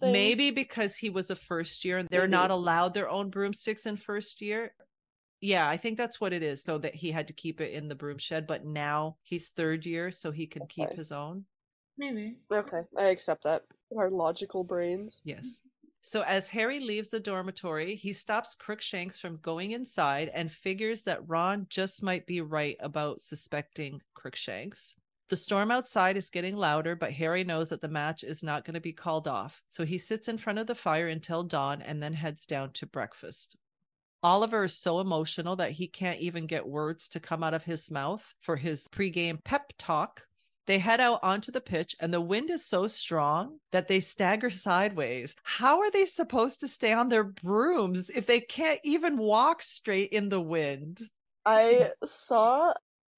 Thing? 0.00 0.12
Maybe 0.12 0.50
because 0.50 0.96
he 0.96 1.10
was 1.10 1.30
a 1.30 1.36
first 1.36 1.84
year 1.84 1.98
and 1.98 2.08
they're 2.08 2.28
not 2.28 2.50
mm-hmm. 2.50 2.60
allowed 2.60 2.94
their 2.94 3.08
own 3.08 3.30
broomsticks 3.30 3.86
in 3.86 3.96
first 3.96 4.40
year. 4.40 4.72
Yeah, 5.40 5.68
I 5.68 5.76
think 5.76 5.98
that's 5.98 6.20
what 6.20 6.32
it 6.32 6.42
is. 6.42 6.62
So 6.62 6.78
that 6.78 6.94
he 6.94 7.10
had 7.10 7.26
to 7.28 7.32
keep 7.32 7.60
it 7.60 7.72
in 7.72 7.88
the 7.88 7.94
broom 7.94 8.18
shed, 8.18 8.46
but 8.46 8.64
now 8.64 9.16
he's 9.22 9.48
third 9.48 9.84
year, 9.84 10.10
so 10.10 10.30
he 10.30 10.46
can 10.46 10.66
keep 10.66 10.92
his 10.92 11.12
own. 11.12 11.44
Maybe. 11.98 12.36
Okay, 12.52 12.82
I 12.98 13.04
accept 13.04 13.44
that. 13.44 13.62
Our 13.96 14.10
logical 14.10 14.64
brains. 14.64 15.20
Yes. 15.24 15.60
So 16.02 16.22
as 16.22 16.48
Harry 16.48 16.78
leaves 16.78 17.08
the 17.08 17.18
dormitory, 17.18 17.96
he 17.96 18.12
stops 18.12 18.54
Crookshanks 18.54 19.18
from 19.18 19.38
going 19.38 19.72
inside 19.72 20.30
and 20.32 20.52
figures 20.52 21.02
that 21.02 21.28
Ron 21.28 21.66
just 21.68 22.02
might 22.02 22.26
be 22.26 22.40
right 22.40 22.76
about 22.78 23.22
suspecting 23.22 24.00
Crookshanks. 24.14 24.94
The 25.28 25.36
storm 25.36 25.72
outside 25.72 26.16
is 26.16 26.30
getting 26.30 26.56
louder, 26.56 26.94
but 26.94 27.12
Harry 27.12 27.42
knows 27.42 27.70
that 27.70 27.80
the 27.80 27.88
match 27.88 28.22
is 28.22 28.44
not 28.44 28.64
going 28.64 28.74
to 28.74 28.80
be 28.80 28.92
called 28.92 29.26
off. 29.26 29.62
So 29.70 29.84
he 29.84 29.98
sits 29.98 30.28
in 30.28 30.38
front 30.38 30.60
of 30.60 30.68
the 30.68 30.74
fire 30.74 31.08
until 31.08 31.42
dawn 31.42 31.82
and 31.82 32.00
then 32.00 32.12
heads 32.12 32.46
down 32.46 32.72
to 32.74 32.86
breakfast. 32.86 33.56
Oliver 34.22 34.64
is 34.64 34.78
so 34.78 35.00
emotional 35.00 35.56
that 35.56 35.72
he 35.72 35.88
can't 35.88 36.20
even 36.20 36.46
get 36.46 36.66
words 36.66 37.08
to 37.08 37.20
come 37.20 37.42
out 37.42 37.54
of 37.54 37.64
his 37.64 37.90
mouth 37.90 38.34
for 38.40 38.56
his 38.56 38.88
pregame 38.88 39.42
pep 39.42 39.72
talk. 39.78 40.26
They 40.66 40.78
head 40.78 41.00
out 41.00 41.20
onto 41.22 41.52
the 41.52 41.60
pitch, 41.60 41.94
and 42.00 42.12
the 42.12 42.20
wind 42.20 42.50
is 42.50 42.64
so 42.64 42.86
strong 42.86 43.58
that 43.70 43.88
they 43.88 44.00
stagger 44.00 44.50
sideways. 44.66 45.34
How 45.42 45.80
are 45.80 45.90
they 45.90 46.06
supposed 46.06 46.60
to 46.60 46.68
stay 46.68 46.92
on 46.92 47.08
their 47.08 47.24
brooms 47.24 48.10
if 48.10 48.26
they 48.26 48.40
can't 48.40 48.80
even 48.82 49.16
walk 49.16 49.62
straight 49.62 50.10
in 50.10 50.28
the 50.28 50.40
wind? 50.40 51.02
I 51.44 51.90
saw, 52.04 52.74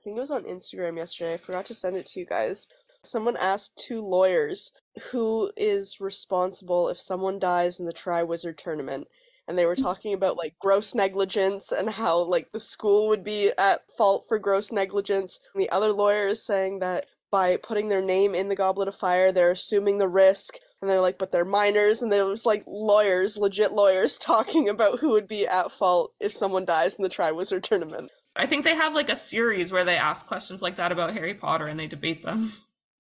think 0.09 0.19
it 0.19 0.21
was 0.21 0.31
on 0.31 0.45
Instagram 0.45 0.97
yesterday. 0.97 1.35
I 1.35 1.37
forgot 1.37 1.67
to 1.67 1.75
send 1.75 1.97
it 1.97 2.07
to 2.07 2.21
you 2.21 2.27
guys. 2.27 2.67
Someone 3.03 3.37
asked 3.37 3.83
two 3.87 4.01
lawyers 4.01 4.73
who 5.13 5.53
is 5.57 6.01
responsible 6.01 6.89
if 6.89 7.01
someone 7.01 7.39
dies 7.39 7.79
in 7.79 7.87
the 7.87 7.93
Triwizard 7.93 8.57
tournament. 8.57 9.09
And 9.47 9.59
they 9.59 9.67
were 9.67 9.75
hmm. 9.75 9.83
talking 9.83 10.15
about 10.15 10.37
like 10.37 10.55
gross 10.61 10.95
negligence 10.95 11.73
and 11.73 11.91
how 11.91 12.19
like 12.19 12.53
the 12.53 12.61
school 12.61 13.09
would 13.09 13.23
be 13.23 13.53
at 13.59 13.83
fault 13.97 14.25
for 14.29 14.39
gross 14.39 14.73
negligence. 14.73 15.41
And 15.55 15.63
the 15.63 15.71
other 15.71 15.93
lawyer 15.93 16.27
is 16.29 16.45
saying 16.45 16.79
that 16.81 17.07
by 17.31 17.57
putting 17.57 17.89
their 17.89 18.03
name 18.03 18.35
in 18.35 18.49
the 18.49 18.57
Goblet 18.57 18.89
of 18.89 18.95
Fire, 18.95 19.31
they're 19.31 19.51
assuming 19.51 19.99
the 19.99 20.09
risk. 20.09 20.55
And 20.81 20.89
they're 20.89 21.01
like, 21.01 21.19
but 21.19 21.33
they're 21.33 21.45
minors, 21.45 22.03
and 22.03 22.13
there 22.13 22.25
was 22.25 22.47
like 22.47 22.63
lawyers, 22.69 23.37
legit 23.37 23.73
lawyers, 23.73 24.17
talking 24.19 24.69
about 24.69 25.01
who 25.01 25.11
would 25.11 25.27
be 25.27 25.45
at 25.45 25.73
fault 25.73 26.13
if 26.21 26.37
someone 26.37 26.65
dies 26.65 26.95
in 26.95 27.03
the 27.03 27.09
Triwizard 27.09 27.65
tournament. 27.65 28.13
I 28.39 28.47
think 28.47 28.65
they 28.65 28.75
have 28.77 28.95
like 28.95 29.11
a 29.11 29.17
series 29.17 29.73
where 29.73 29.85
they 29.85 29.97
ask 29.97 30.27
questions 30.27 30.63
like 30.63 30.77
that 30.77 30.93
about 30.93 31.13
Harry 31.13 31.35
Potter 31.35 31.67
and 31.67 31.79
they 31.79 31.87
debate 31.89 32.23
them. 32.23 32.49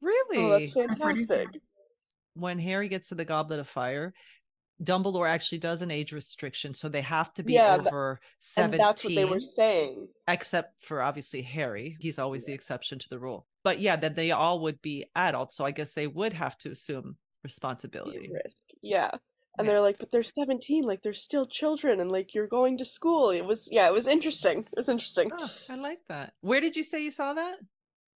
Really? 0.00 0.38
Oh, 0.38 0.50
that's 0.58 0.72
fantastic. 0.72 1.48
when 2.34 2.58
Harry 2.58 2.88
gets 2.88 3.08
to 3.08 3.14
the 3.14 3.24
Goblet 3.24 3.60
of 3.60 3.68
Fire, 3.68 4.12
Dumbledore 4.82 5.28
actually 5.28 5.58
does 5.58 5.82
an 5.82 5.90
age 5.90 6.12
restriction, 6.12 6.72
so 6.72 6.88
they 6.88 7.00
have 7.00 7.34
to 7.34 7.42
be 7.42 7.54
Yeah, 7.54 7.76
th- 7.78 7.88
over 7.88 8.10
And 8.56 8.72
17. 8.72 8.78
that's 8.78 9.04
what 9.04 9.14
they 9.16 9.24
were 9.24 9.40
saying. 9.40 10.08
except 10.28 10.84
for 10.84 11.02
obviously 11.02 11.42
Harry. 11.42 11.96
He's 11.98 12.18
always 12.18 12.44
the 12.44 12.52
exception 12.52 12.98
to 13.00 13.08
the 13.08 13.18
rule. 13.18 13.46
But 13.64 13.80
yeah, 13.80 13.96
that 13.96 14.14
they 14.14 14.30
all 14.30 14.60
would 14.60 14.80
be 14.80 15.06
adults, 15.16 15.56
so 15.56 15.64
I 15.64 15.72
guess 15.72 15.92
they 15.94 16.06
would 16.06 16.32
have 16.34 16.56
to 16.58 16.70
assume 16.70 17.16
responsibility. 17.42 18.30
Risk. 18.32 18.56
Yeah. 18.82 19.10
And 19.58 19.66
Yeah. 19.66 19.72
they're 19.72 19.80
like, 19.80 19.98
but 19.98 20.12
they're 20.12 20.22
17, 20.22 20.84
like 20.84 21.02
they're 21.02 21.12
still 21.12 21.46
children, 21.46 22.00
and 22.00 22.12
like 22.12 22.34
you're 22.34 22.46
going 22.46 22.78
to 22.78 22.84
school. 22.84 23.30
It 23.30 23.44
was, 23.44 23.68
yeah, 23.72 23.88
it 23.88 23.92
was 23.92 24.06
interesting. 24.06 24.60
It 24.60 24.76
was 24.76 24.88
interesting. 24.88 25.30
Oh, 25.36 25.50
I 25.68 25.74
like 25.74 26.00
that. 26.08 26.32
Where 26.40 26.60
did 26.60 26.76
you 26.76 26.84
say 26.84 27.02
you 27.02 27.10
saw 27.10 27.34
that? 27.34 27.56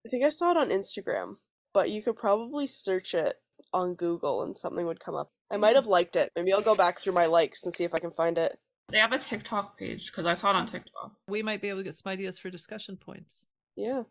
I 0.06 0.08
think 0.08 0.24
I 0.24 0.30
saw 0.30 0.52
it 0.52 0.56
on 0.56 0.68
Instagram, 0.68 1.36
but 1.74 1.90
you 1.90 2.02
could 2.02 2.16
probably 2.16 2.66
search 2.66 3.14
it 3.14 3.34
on 3.72 3.94
Google 3.94 4.42
and 4.42 4.56
something 4.56 4.86
would 4.86 5.00
come 5.00 5.14
up. 5.14 5.30
I 5.50 5.56
might 5.56 5.70
hmm. 5.70 5.76
have 5.76 5.86
liked 5.86 6.16
it. 6.16 6.30
Maybe 6.36 6.52
I'll 6.52 6.62
go 6.62 6.74
back 6.74 7.00
through 7.00 7.12
my 7.12 7.26
likes 7.26 7.62
and 7.64 7.74
see 7.74 7.84
if 7.84 7.94
I 7.94 7.98
can 7.98 8.12
find 8.12 8.38
it. 8.38 8.56
They 8.90 8.98
have 8.98 9.12
a 9.12 9.18
TikTok 9.18 9.78
page 9.78 10.10
because 10.10 10.26
I 10.26 10.34
saw 10.34 10.50
it 10.50 10.56
on 10.56 10.66
TikTok. 10.66 11.12
We 11.28 11.42
might 11.42 11.62
be 11.62 11.68
able 11.68 11.80
to 11.80 11.84
get 11.84 11.96
some 11.96 12.10
ideas 12.10 12.38
for 12.38 12.50
discussion 12.50 12.96
points. 12.96 13.46
Yeah. 13.76 14.02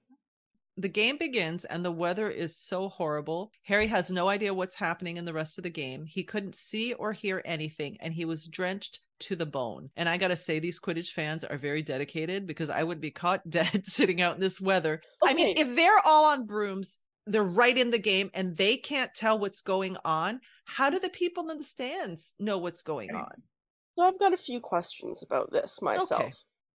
The 0.82 0.90
game 0.90 1.18
begins 1.18 1.64
and 1.64 1.86
the 1.86 1.92
weather 1.92 2.28
is 2.28 2.58
so 2.58 2.90
horrible. 2.90 3.52
Harry 3.66 3.86
has 3.86 4.10
no 4.10 4.30
idea 4.30 4.52
what's 4.52 4.74
happening 4.74 5.18
in 5.18 5.26
the 5.26 5.34
rest 5.34 5.60
of 5.60 5.64
the 5.64 5.70
game. 5.70 6.06
He 6.06 6.24
couldn't 6.24 6.56
see 6.56 6.94
or 6.94 7.14
hear 7.14 7.40
anything 7.46 7.98
and 8.00 8.16
he 8.16 8.26
was 8.26 8.48
drenched 8.48 9.00
to 9.20 9.36
the 9.36 9.46
bone. 9.46 9.92
And 9.96 10.10
I 10.10 10.18
got 10.18 10.30
to 10.30 10.36
say, 10.36 10.58
these 10.58 10.80
Quidditch 10.80 11.12
fans 11.12 11.44
are 11.44 11.60
very 11.60 11.84
dedicated 11.84 12.48
because 12.48 12.72
I 12.72 12.82
would 12.82 13.00
be 13.00 13.12
caught 13.12 13.48
dead 13.50 13.86
sitting 13.86 14.24
out 14.24 14.34
in 14.34 14.42
this 14.42 14.60
weather. 14.60 15.02
I 15.24 15.36
mean, 15.36 15.56
if 15.56 15.76
they're 15.76 16.00
all 16.04 16.26
on 16.26 16.48
brooms, 16.48 16.98
they're 17.28 17.44
right 17.44 17.78
in 17.78 17.92
the 17.92 18.00
game 18.00 18.32
and 18.34 18.58
they 18.58 18.76
can't 18.76 19.14
tell 19.14 19.38
what's 19.38 19.62
going 19.62 19.98
on. 20.04 20.42
How 20.66 20.90
do 20.90 20.98
the 20.98 21.10
people 21.10 21.48
in 21.52 21.60
the 21.60 21.64
stands 21.64 22.34
know 22.40 22.58
what's 22.58 22.82
going 22.82 23.14
on? 23.14 23.44
So 24.00 24.06
I've 24.06 24.18
got 24.18 24.34
a 24.34 24.38
few 24.38 24.60
questions 24.60 25.22
about 25.22 25.52
this 25.52 25.80
myself. 25.80 26.22
Okay. 26.24 26.34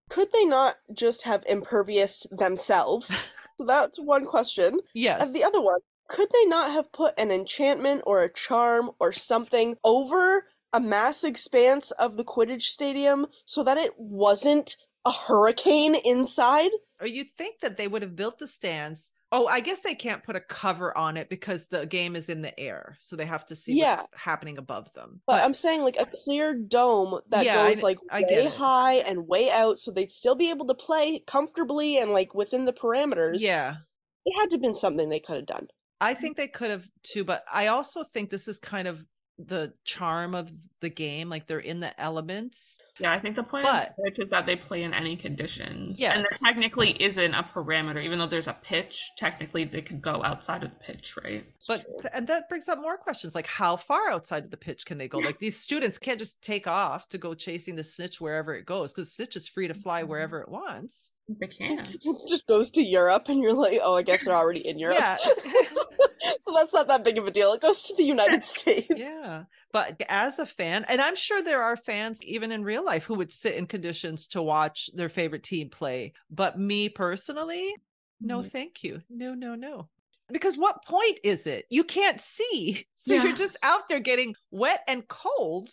Could 0.09 0.29
they 0.33 0.45
not 0.45 0.77
just 0.95 1.25
have 1.25 1.43
impervious 1.49 2.25
themselves? 2.31 3.25
so 3.59 3.65
that's 3.65 3.99
one 3.99 4.27
question. 4.27 4.81
Yes. 4.95 5.23
And 5.23 5.35
the 5.35 5.45
other 5.45 5.61
one, 5.61 5.81
could 6.09 6.29
they 6.33 6.45
not 6.45 6.73
have 6.73 6.93
put 6.93 7.19
an 7.19 7.31
enchantment 7.31 8.03
or 8.07 8.23
a 8.23 8.33
charm 8.33 8.91
or 9.01 9.13
something 9.13 9.77
over 9.83 10.45
a 10.73 10.81
mass 10.81 11.25
expanse 11.25 11.91
of 11.93 12.17
the 12.17 12.25
Quidditch 12.25 12.63
stadium 12.63 13.27
so 13.45 13.63
that 13.65 13.79
it 13.79 13.93
wasn't 13.97 14.77
a 15.05 15.13
hurricane 15.13 15.97
inside? 16.05 16.71
Oh, 17.01 17.05
or 17.05 17.07
you 17.07 17.25
think 17.25 17.61
that 17.61 17.77
they 17.77 17.89
would 17.89 18.03
have 18.03 18.17
built 18.17 18.39
the 18.39 18.47
stands. 18.47 19.11
Oh, 19.33 19.47
I 19.49 19.61
guess 19.61 19.81
they 19.81 19.95
can't 19.95 20.23
put 20.23 20.37
a 20.37 20.41
cover 20.41 20.97
on 20.97 21.17
it 21.17 21.29
because 21.29 21.67
the 21.67 21.85
game 21.85 22.15
is 22.15 22.29
in 22.29 22.43
the 22.43 22.59
air. 22.59 22.97
So 23.01 23.17
they 23.17 23.27
have 23.27 23.45
to 23.47 23.57
see 23.57 23.75
Yeah. 23.75 23.97
what's 23.97 24.09
happening 24.15 24.57
above 24.57 24.93
them. 24.95 25.21
But 25.27 25.43
I'm 25.45 25.55
saying 25.55 25.83
like 25.83 25.97
a 25.99 26.07
clear 26.25 26.55
dome 26.55 27.21
that 27.31 27.45
Yeah, 27.45 27.65
goes 27.65 27.83
like 27.83 27.99
I 28.11 28.21
way 28.21 28.49
high 28.49 28.95
and 28.95 29.27
way 29.27 29.51
out 29.51 29.79
so 29.79 29.91
they'd 29.91 30.13
still 30.13 30.37
be 30.37 30.51
able 30.51 30.67
to 30.67 30.75
play 30.75 31.23
comfortably 31.27 31.99
and 31.99 32.13
like 32.13 32.35
within 32.35 32.65
the 32.67 32.73
parameters. 32.73 33.43
yeah. 33.43 33.77
It 34.25 34.35
had 34.41 34.51
to 34.51 34.55
have 34.57 34.63
been 34.63 34.75
something 34.75 35.09
they 35.09 35.21
could 35.21 35.37
have 35.37 35.47
done. 35.47 35.69
I 36.01 36.15
think 36.15 36.37
they 36.37 36.49
could 36.49 36.71
have 36.71 36.89
too, 37.03 37.25
but 37.25 37.45
I 37.51 37.69
also 37.69 38.05
think 38.05 38.31
this 38.31 38.49
is 38.49 38.59
kind 38.61 38.87
of 38.87 39.05
the 39.39 39.73
charm 39.85 40.35
of 40.35 40.51
the 40.81 40.89
game. 40.89 41.29
Like 41.29 41.47
they're 41.47 41.59
in 41.59 41.81
the 41.81 41.99
elements. 42.01 42.79
Yeah, 42.99 43.13
I 43.13 43.19
think 43.19 43.37
the 43.37 43.43
point 43.43 43.65
But- 43.65 43.89
of 43.89 43.95
Quidditch 43.97 44.23
is 44.23 44.31
that 44.31 44.47
they 44.47 44.57
play 44.57 44.83
in 44.83 44.95
any 44.95 45.17
conditions. 45.17 46.01
Yeah. 46.01 46.15
And 46.15 46.21
there 46.21 46.39
technically 46.45 46.91
isn't 47.03 47.35
a 47.35 47.43
parameter, 47.43 48.03
even 48.03 48.19
though 48.19 48.27
there's 48.27 48.49
a 48.49 48.55
pitch, 48.55 49.11
technically 49.19 49.65
they 49.65 49.83
could 49.83 50.01
go 50.01 50.23
outside 50.23 50.63
of 50.63 50.73
the 50.73 50.79
pitch, 50.79 51.15
right? 51.23 51.43
But 51.69 51.87
and 52.15 52.27
that 52.29 52.49
brings 52.49 52.69
up 52.69 52.81
more 52.81 52.97
questions 52.97 53.35
like 53.35 53.47
how 53.47 53.77
far 53.77 54.11
outside 54.11 54.45
of 54.45 54.51
the 54.51 54.57
pitch 54.57 54.87
can 54.87 54.99
they 54.99 55.09
go? 55.09 55.19
Like 55.19 55.39
these 55.39 55.61
students 55.61 55.99
can't 55.99 56.19
just 56.19 56.43
take 56.43 56.67
off 56.67 57.09
to 57.11 57.19
go 57.19 57.35
chasing 57.35 57.77
the 57.77 57.85
snitch 57.85 58.21
wherever 58.21 58.55
it 58.55 58.65
goes 58.65 58.95
because 58.95 59.13
snitch 59.13 59.37
is 59.37 59.47
free 59.49 59.69
to 59.69 59.75
fly 59.75 60.01
mm-hmm. 60.01 60.11
wherever 60.11 60.41
it 60.41 60.49
wants. 60.49 61.13
They 61.29 61.47
can. 61.49 61.87
It 62.03 62.29
just 62.29 62.47
goes 62.47 62.71
to 62.73 62.83
Europe 62.83 63.29
and 63.29 63.41
you're 63.43 63.53
like, 63.55 63.81
oh, 63.83 63.95
I 63.95 64.03
guess 64.03 64.25
they're 64.25 64.35
already 64.35 64.67
in 64.67 64.79
Europe. 64.79 64.99
Yeah. 64.99 65.17
so 66.41 66.53
that's 66.55 66.73
not 66.73 66.89
that 66.89 67.05
big 67.05 67.19
of 67.19 67.27
a 67.27 67.31
deal. 67.31 67.53
It 67.53 67.61
goes 67.61 67.83
to 67.85 67.95
the 67.97 68.05
United 68.05 68.45
States. 68.55 68.87
Yeah. 68.97 69.45
But 69.73 70.01
as 70.09 70.39
a 70.39 70.47
fan, 70.47 70.85
and 70.89 71.01
I'm 71.03 71.17
sure 71.17 71.43
there 71.43 71.63
are 71.63 71.77
fans 71.77 72.23
even 72.23 72.53
in 72.53 72.65
real 72.65 72.85
life 72.85 73.05
who 73.05 73.15
would 73.15 73.33
sit 73.33 73.55
in 73.57 73.67
conditions 73.67 74.27
to 74.29 74.43
watch 74.43 74.89
their 74.95 75.09
favorite 75.09 75.43
team 75.43 75.69
play. 75.69 76.13
But 76.31 76.59
me 76.59 76.89
personally, 76.89 77.75
no, 78.21 78.41
Mhm. 78.41 78.51
thank 78.53 78.83
you. 78.85 79.03
No, 79.11 79.35
no, 79.35 79.55
no. 79.55 79.89
Because 80.33 80.57
what 80.57 80.85
point 80.85 81.21
is 81.23 81.47
it? 81.47 81.67
You 81.71 81.85
can't 81.85 82.21
see. 82.21 82.87
So 82.97 83.15
Yeah. 83.15 83.25
you're 83.25 83.33
just 83.33 83.57
out 83.63 83.89
there 83.89 84.01
getting 84.01 84.35
wet 84.51 84.81
and 84.89 85.07
cold 85.09 85.69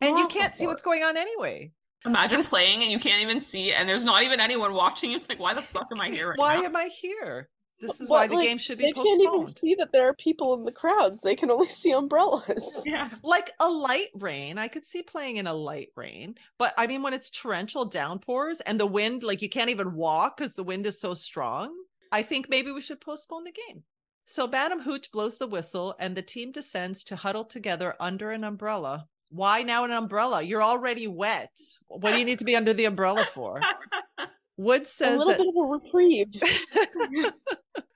and 0.00 0.16
you 0.18 0.28
can't 0.28 0.54
see 0.54 0.66
what's 0.66 0.82
going 0.82 1.02
on 1.02 1.16
anyway. 1.16 1.72
Imagine 2.06 2.42
playing 2.44 2.82
and 2.82 2.90
you 2.92 2.98
can't 2.98 3.22
even 3.22 3.40
see, 3.40 3.72
and 3.72 3.88
there's 3.88 4.04
not 4.04 4.22
even 4.22 4.40
anyone 4.40 4.72
watching. 4.74 5.12
It's 5.12 5.28
like, 5.28 5.40
why 5.40 5.54
the 5.54 5.62
fuck 5.62 5.88
am 5.92 6.00
I 6.00 6.08
here 6.10 6.28
right 6.30 6.38
why 6.38 6.56
now? 6.56 6.64
am 6.64 6.76
I 6.76 6.88
here? 6.88 7.48
This 7.82 8.00
is 8.00 8.08
But, 8.08 8.10
why 8.10 8.26
the 8.28 8.34
like, 8.36 8.48
game 8.48 8.58
should 8.58 8.78
be 8.78 8.84
They 8.84 8.90
be 8.92 8.94
can't 8.94 9.20
even 9.20 9.26
postponed. 9.32 9.58
see 9.58 9.74
that 9.74 9.88
there 9.92 10.08
are 10.08 10.14
people 10.14 10.54
in 10.54 10.64
the 10.64 10.72
crowds. 10.72 11.20
They 11.20 11.36
can 11.36 11.50
only 11.50 11.68
see 11.68 11.92
umbrellas. 11.92 12.82
Yeah. 12.86 13.08
like 13.22 13.50
a 13.60 13.68
light 13.68 14.08
rain 14.14 14.56
i 14.56 14.68
could 14.68 14.86
see 14.86 15.02
playing 15.02 15.36
in 15.36 15.46
a 15.46 15.52
light 15.52 15.88
rain 15.96 16.36
but 16.58 16.72
i 16.78 16.86
mean 16.86 17.02
when 17.02 17.12
it's 17.12 17.28
torrential 17.30 17.84
downpours 17.84 18.60
and 18.60 18.80
the 18.80 18.86
wind 18.86 19.22
like 19.22 19.42
you 19.42 19.48
can't 19.50 19.68
even 19.70 19.94
walk 19.94 20.36
because 20.38 20.54
the 20.54 20.62
wind 20.64 20.86
is 20.86 20.98
so 20.98 21.12
strong 21.12 21.74
i 22.12 22.22
think 22.22 22.48
maybe 22.48 22.70
we 22.72 22.80
should 22.80 23.00
postpone 23.00 23.44
the 23.44 23.52
game 23.52 23.82
so 24.24 24.46
Madam 24.46 24.80
Hooch 24.80 25.10
blows 25.12 25.38
the 25.38 25.46
whistle 25.46 25.94
and 25.98 26.16
the 26.16 26.22
team 26.22 26.52
descends 26.52 27.02
to 27.04 27.16
huddle 27.16 27.44
together 27.44 27.94
under 28.00 28.30
an 28.30 28.44
umbrella 28.44 29.06
why 29.30 29.62
now 29.62 29.84
an 29.84 29.90
umbrella 29.90 30.42
you're 30.42 30.62
already 30.62 31.06
wet 31.06 31.50
what 31.88 32.12
do 32.12 32.18
you 32.18 32.24
need 32.24 32.38
to 32.38 32.44
be 32.44 32.56
under 32.56 32.72
the 32.72 32.84
umbrella 32.86 33.24
for 33.34 33.60
wood 34.56 34.82
A 34.82 34.86
says 34.86 35.18
little 35.18 35.26
that 35.32 35.38
bit 35.38 35.48
of 35.48 35.56
a 35.56 35.66
reprieve. 35.66 37.32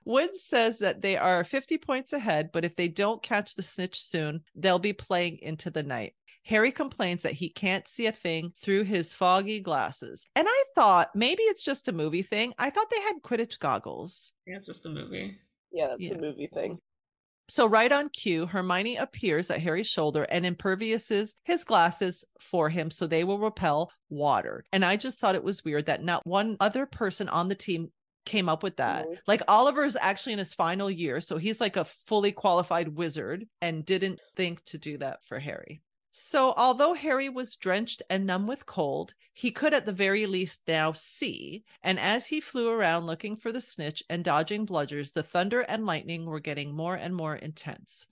Wood 0.05 0.35
says 0.35 0.79
that 0.79 1.01
they 1.01 1.15
are 1.15 1.45
50 1.45 1.77
points 1.77 2.11
ahead, 2.11 2.49
but 2.51 2.65
if 2.65 2.75
they 2.75 2.89
don't 2.89 3.23
catch 3.23 3.55
the 3.55 3.63
snitch 3.63 4.01
soon, 4.01 4.41
they'll 4.53 4.77
be 4.79 4.91
playing 4.91 5.39
into 5.41 5.69
the 5.69 5.81
night. 5.83 6.13
Harry 6.45 6.73
complains 6.73 7.23
that 7.23 7.31
he 7.33 7.47
can't 7.49 7.87
see 7.87 8.05
a 8.05 8.11
thing 8.11 8.51
through 8.61 8.83
his 8.83 9.13
foggy 9.13 9.61
glasses. 9.61 10.25
And 10.35 10.45
I 10.49 10.63
thought 10.75 11.15
maybe 11.15 11.43
it's 11.43 11.63
just 11.63 11.87
a 11.87 11.93
movie 11.93 12.21
thing. 12.21 12.53
I 12.59 12.69
thought 12.69 12.89
they 12.91 12.99
had 13.01 13.21
Quidditch 13.23 13.59
goggles. 13.59 14.33
Yeah, 14.45 14.57
just 14.65 14.85
a 14.85 14.89
movie. 14.89 15.37
Yeah, 15.71 15.93
it's 15.97 16.11
Yeah. 16.11 16.17
a 16.17 16.21
movie 16.21 16.49
thing. 16.53 16.77
So, 17.49 17.65
right 17.65 17.91
on 17.91 18.09
cue, 18.09 18.45
Hermione 18.45 18.95
appears 18.95 19.51
at 19.51 19.59
Harry's 19.61 19.87
shoulder 19.87 20.23
and 20.23 20.45
imperviouses 20.45 21.35
his 21.43 21.63
glasses 21.63 22.23
for 22.39 22.69
him 22.69 22.89
so 22.89 23.05
they 23.05 23.23
will 23.23 23.39
repel 23.39 23.91
water. 24.09 24.63
And 24.71 24.85
I 24.85 24.95
just 24.95 25.19
thought 25.19 25.35
it 25.35 25.43
was 25.43 25.63
weird 25.63 25.85
that 25.87 26.03
not 26.03 26.25
one 26.25 26.57
other 26.59 26.85
person 26.85 27.27
on 27.29 27.49
the 27.49 27.55
team 27.55 27.91
came 28.25 28.47
up 28.47 28.63
with 28.63 28.77
that. 28.77 29.05
Mhm. 29.05 29.17
Like, 29.27 29.41
Oliver's 29.49 29.97
actually 29.97 30.33
in 30.33 30.39
his 30.39 30.53
final 30.53 30.89
year, 30.89 31.19
so 31.19 31.37
he's 31.37 31.59
like 31.59 31.75
a 31.75 31.83
fully 31.85 32.31
qualified 32.31 32.89
wizard 32.89 33.47
and 33.61 33.85
didn't 33.85 34.21
think 34.35 34.63
to 34.65 34.77
do 34.77 34.97
that 34.99 35.25
for 35.25 35.39
Harry. 35.39 35.81
So, 36.15 36.53
although 36.55 36.93
Harry 36.93 37.27
was 37.27 37.55
drenched 37.55 38.03
and 38.07 38.27
numb 38.27 38.45
with 38.45 38.67
cold, 38.67 39.15
he 39.33 39.49
could 39.49 39.73
at 39.73 39.87
the 39.87 39.91
very 39.91 40.27
least 40.27 40.61
now 40.67 40.91
see. 40.91 41.63
And 41.81 41.99
as 41.99 42.27
he 42.27 42.39
flew 42.39 42.69
around 42.69 43.07
looking 43.07 43.35
for 43.35 43.51
the 43.51 43.59
snitch 43.59 44.03
and 44.11 44.23
dodging 44.23 44.67
bludgers, 44.67 45.13
the 45.13 45.23
thunder 45.23 45.61
and 45.61 45.87
lightning 45.87 46.27
were 46.27 46.39
getting 46.39 46.75
more 46.75 46.93
and 46.93 47.15
more 47.15 47.35
intense. 47.35 48.05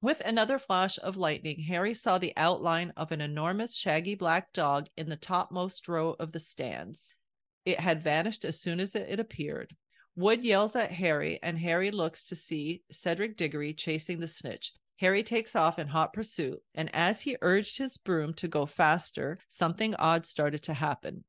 With 0.00 0.20
another 0.20 0.60
flash 0.60 0.96
of 1.02 1.16
lightning, 1.16 1.62
Harry 1.62 1.92
saw 1.92 2.18
the 2.18 2.32
outline 2.36 2.92
of 2.96 3.10
an 3.10 3.20
enormous 3.20 3.74
shaggy 3.74 4.14
black 4.14 4.52
dog 4.52 4.86
in 4.96 5.08
the 5.08 5.16
topmost 5.16 5.88
row 5.88 6.14
of 6.20 6.30
the 6.30 6.38
stands. 6.38 7.12
It 7.64 7.80
had 7.80 8.00
vanished 8.00 8.44
as 8.44 8.60
soon 8.60 8.78
as 8.78 8.94
it 8.94 9.18
appeared. 9.18 9.74
Wood 10.14 10.44
yells 10.44 10.76
at 10.76 10.92
Harry, 10.92 11.40
and 11.42 11.58
Harry 11.58 11.90
looks 11.90 12.22
to 12.26 12.36
see 12.36 12.84
Cedric 12.92 13.36
Diggory 13.36 13.74
chasing 13.74 14.20
the 14.20 14.28
snitch. 14.28 14.72
Harry 15.00 15.22
takes 15.22 15.56
off 15.56 15.78
in 15.78 15.88
hot 15.88 16.12
pursuit, 16.12 16.60
and 16.74 16.94
as 16.94 17.22
he 17.22 17.36
urged 17.40 17.78
his 17.78 17.96
broom 17.96 18.34
to 18.34 18.46
go 18.46 18.66
faster, 18.66 19.38
something 19.48 19.94
odd 19.94 20.26
started 20.26 20.62
to 20.62 20.74
happen. 20.74 21.24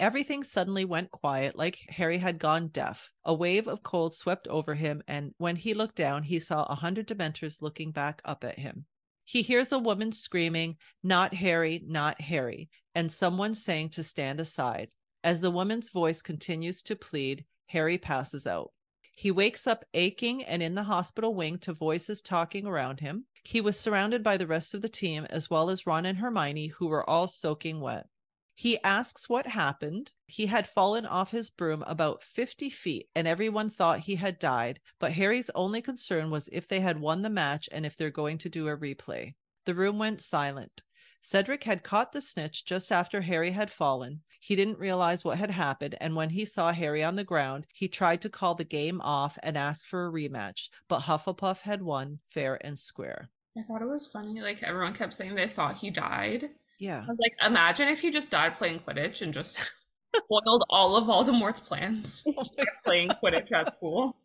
Everything 0.00 0.42
suddenly 0.42 0.84
went 0.84 1.12
quiet, 1.12 1.54
like 1.54 1.78
Harry 1.90 2.18
had 2.18 2.40
gone 2.40 2.66
deaf. 2.66 3.12
A 3.24 3.32
wave 3.32 3.68
of 3.68 3.84
cold 3.84 4.16
swept 4.16 4.48
over 4.48 4.74
him, 4.74 5.04
and 5.06 5.32
when 5.38 5.54
he 5.54 5.72
looked 5.72 5.94
down, 5.94 6.24
he 6.24 6.40
saw 6.40 6.64
a 6.64 6.74
hundred 6.74 7.06
Dementors 7.06 7.62
looking 7.62 7.92
back 7.92 8.20
up 8.24 8.42
at 8.42 8.58
him. 8.58 8.86
He 9.24 9.42
hears 9.42 9.70
a 9.70 9.78
woman 9.78 10.10
screaming, 10.10 10.76
Not 11.04 11.32
Harry, 11.34 11.80
not 11.86 12.20
Harry, 12.20 12.70
and 12.92 13.12
someone 13.12 13.54
saying 13.54 13.90
to 13.90 14.02
stand 14.02 14.40
aside. 14.40 14.88
As 15.22 15.40
the 15.40 15.50
woman's 15.52 15.90
voice 15.90 16.22
continues 16.22 16.82
to 16.82 16.96
plead, 16.96 17.44
Harry 17.66 17.98
passes 17.98 18.48
out. 18.48 18.72
He 19.14 19.30
wakes 19.30 19.66
up 19.66 19.84
aching 19.94 20.42
and 20.42 20.62
in 20.62 20.74
the 20.74 20.84
hospital 20.84 21.34
wing 21.34 21.58
to 21.58 21.72
voices 21.72 22.22
talking 22.22 22.66
around 22.66 23.00
him. 23.00 23.26
He 23.44 23.60
was 23.60 23.78
surrounded 23.78 24.22
by 24.22 24.36
the 24.36 24.46
rest 24.46 24.74
of 24.74 24.82
the 24.82 24.88
team, 24.88 25.26
as 25.28 25.50
well 25.50 25.70
as 25.70 25.86
Ron 25.86 26.06
and 26.06 26.18
Hermione, 26.18 26.68
who 26.68 26.86
were 26.86 27.08
all 27.08 27.28
soaking 27.28 27.80
wet. 27.80 28.06
He 28.54 28.82
asks 28.82 29.28
what 29.28 29.46
happened. 29.46 30.12
He 30.26 30.46
had 30.46 30.68
fallen 30.68 31.06
off 31.06 31.30
his 31.30 31.50
broom 31.50 31.82
about 31.86 32.22
50 32.22 32.70
feet, 32.70 33.08
and 33.14 33.26
everyone 33.26 33.70
thought 33.70 34.00
he 34.00 34.16
had 34.16 34.38
died, 34.38 34.80
but 34.98 35.12
Harry's 35.12 35.50
only 35.54 35.82
concern 35.82 36.30
was 36.30 36.48
if 36.52 36.68
they 36.68 36.80
had 36.80 37.00
won 37.00 37.22
the 37.22 37.30
match 37.30 37.68
and 37.72 37.86
if 37.86 37.96
they're 37.96 38.10
going 38.10 38.38
to 38.38 38.48
do 38.48 38.68
a 38.68 38.76
replay. 38.76 39.34
The 39.64 39.74
room 39.74 39.98
went 39.98 40.22
silent. 40.22 40.82
Cedric 41.22 41.64
had 41.64 41.84
caught 41.84 42.12
the 42.12 42.20
snitch 42.20 42.64
just 42.64 42.90
after 42.90 43.20
Harry 43.22 43.52
had 43.52 43.70
fallen. 43.70 44.20
He 44.40 44.56
didn't 44.56 44.80
realize 44.80 45.24
what 45.24 45.38
had 45.38 45.52
happened, 45.52 45.96
and 46.00 46.16
when 46.16 46.30
he 46.30 46.44
saw 46.44 46.72
Harry 46.72 47.02
on 47.02 47.14
the 47.14 47.22
ground, 47.24 47.66
he 47.72 47.86
tried 47.86 48.20
to 48.22 48.28
call 48.28 48.56
the 48.56 48.64
game 48.64 49.00
off 49.00 49.38
and 49.42 49.56
ask 49.56 49.86
for 49.86 50.06
a 50.06 50.10
rematch, 50.10 50.68
but 50.88 51.02
Hufflepuff 51.02 51.60
had 51.60 51.80
won 51.80 52.18
fair 52.24 52.58
and 52.66 52.76
square. 52.78 53.30
I 53.56 53.62
thought 53.62 53.82
it 53.82 53.88
was 53.88 54.06
funny. 54.06 54.40
Like 54.40 54.62
everyone 54.62 54.94
kept 54.94 55.14
saying 55.14 55.34
they 55.34 55.46
thought 55.46 55.76
he 55.76 55.90
died. 55.90 56.50
Yeah. 56.78 57.04
I 57.06 57.08
was 57.08 57.18
like, 57.20 57.36
imagine 57.44 57.88
if 57.88 58.00
he 58.00 58.10
just 58.10 58.32
died 58.32 58.56
playing 58.56 58.80
Quidditch 58.80 59.22
and 59.22 59.32
just 59.32 59.70
foiled 60.28 60.64
all 60.70 60.96
of 60.96 61.04
Voldemort's 61.04 61.60
plans. 61.60 62.22
Just 62.36 62.60
playing 62.84 63.10
Quidditch 63.22 63.52
at 63.52 63.74
school. 63.74 64.16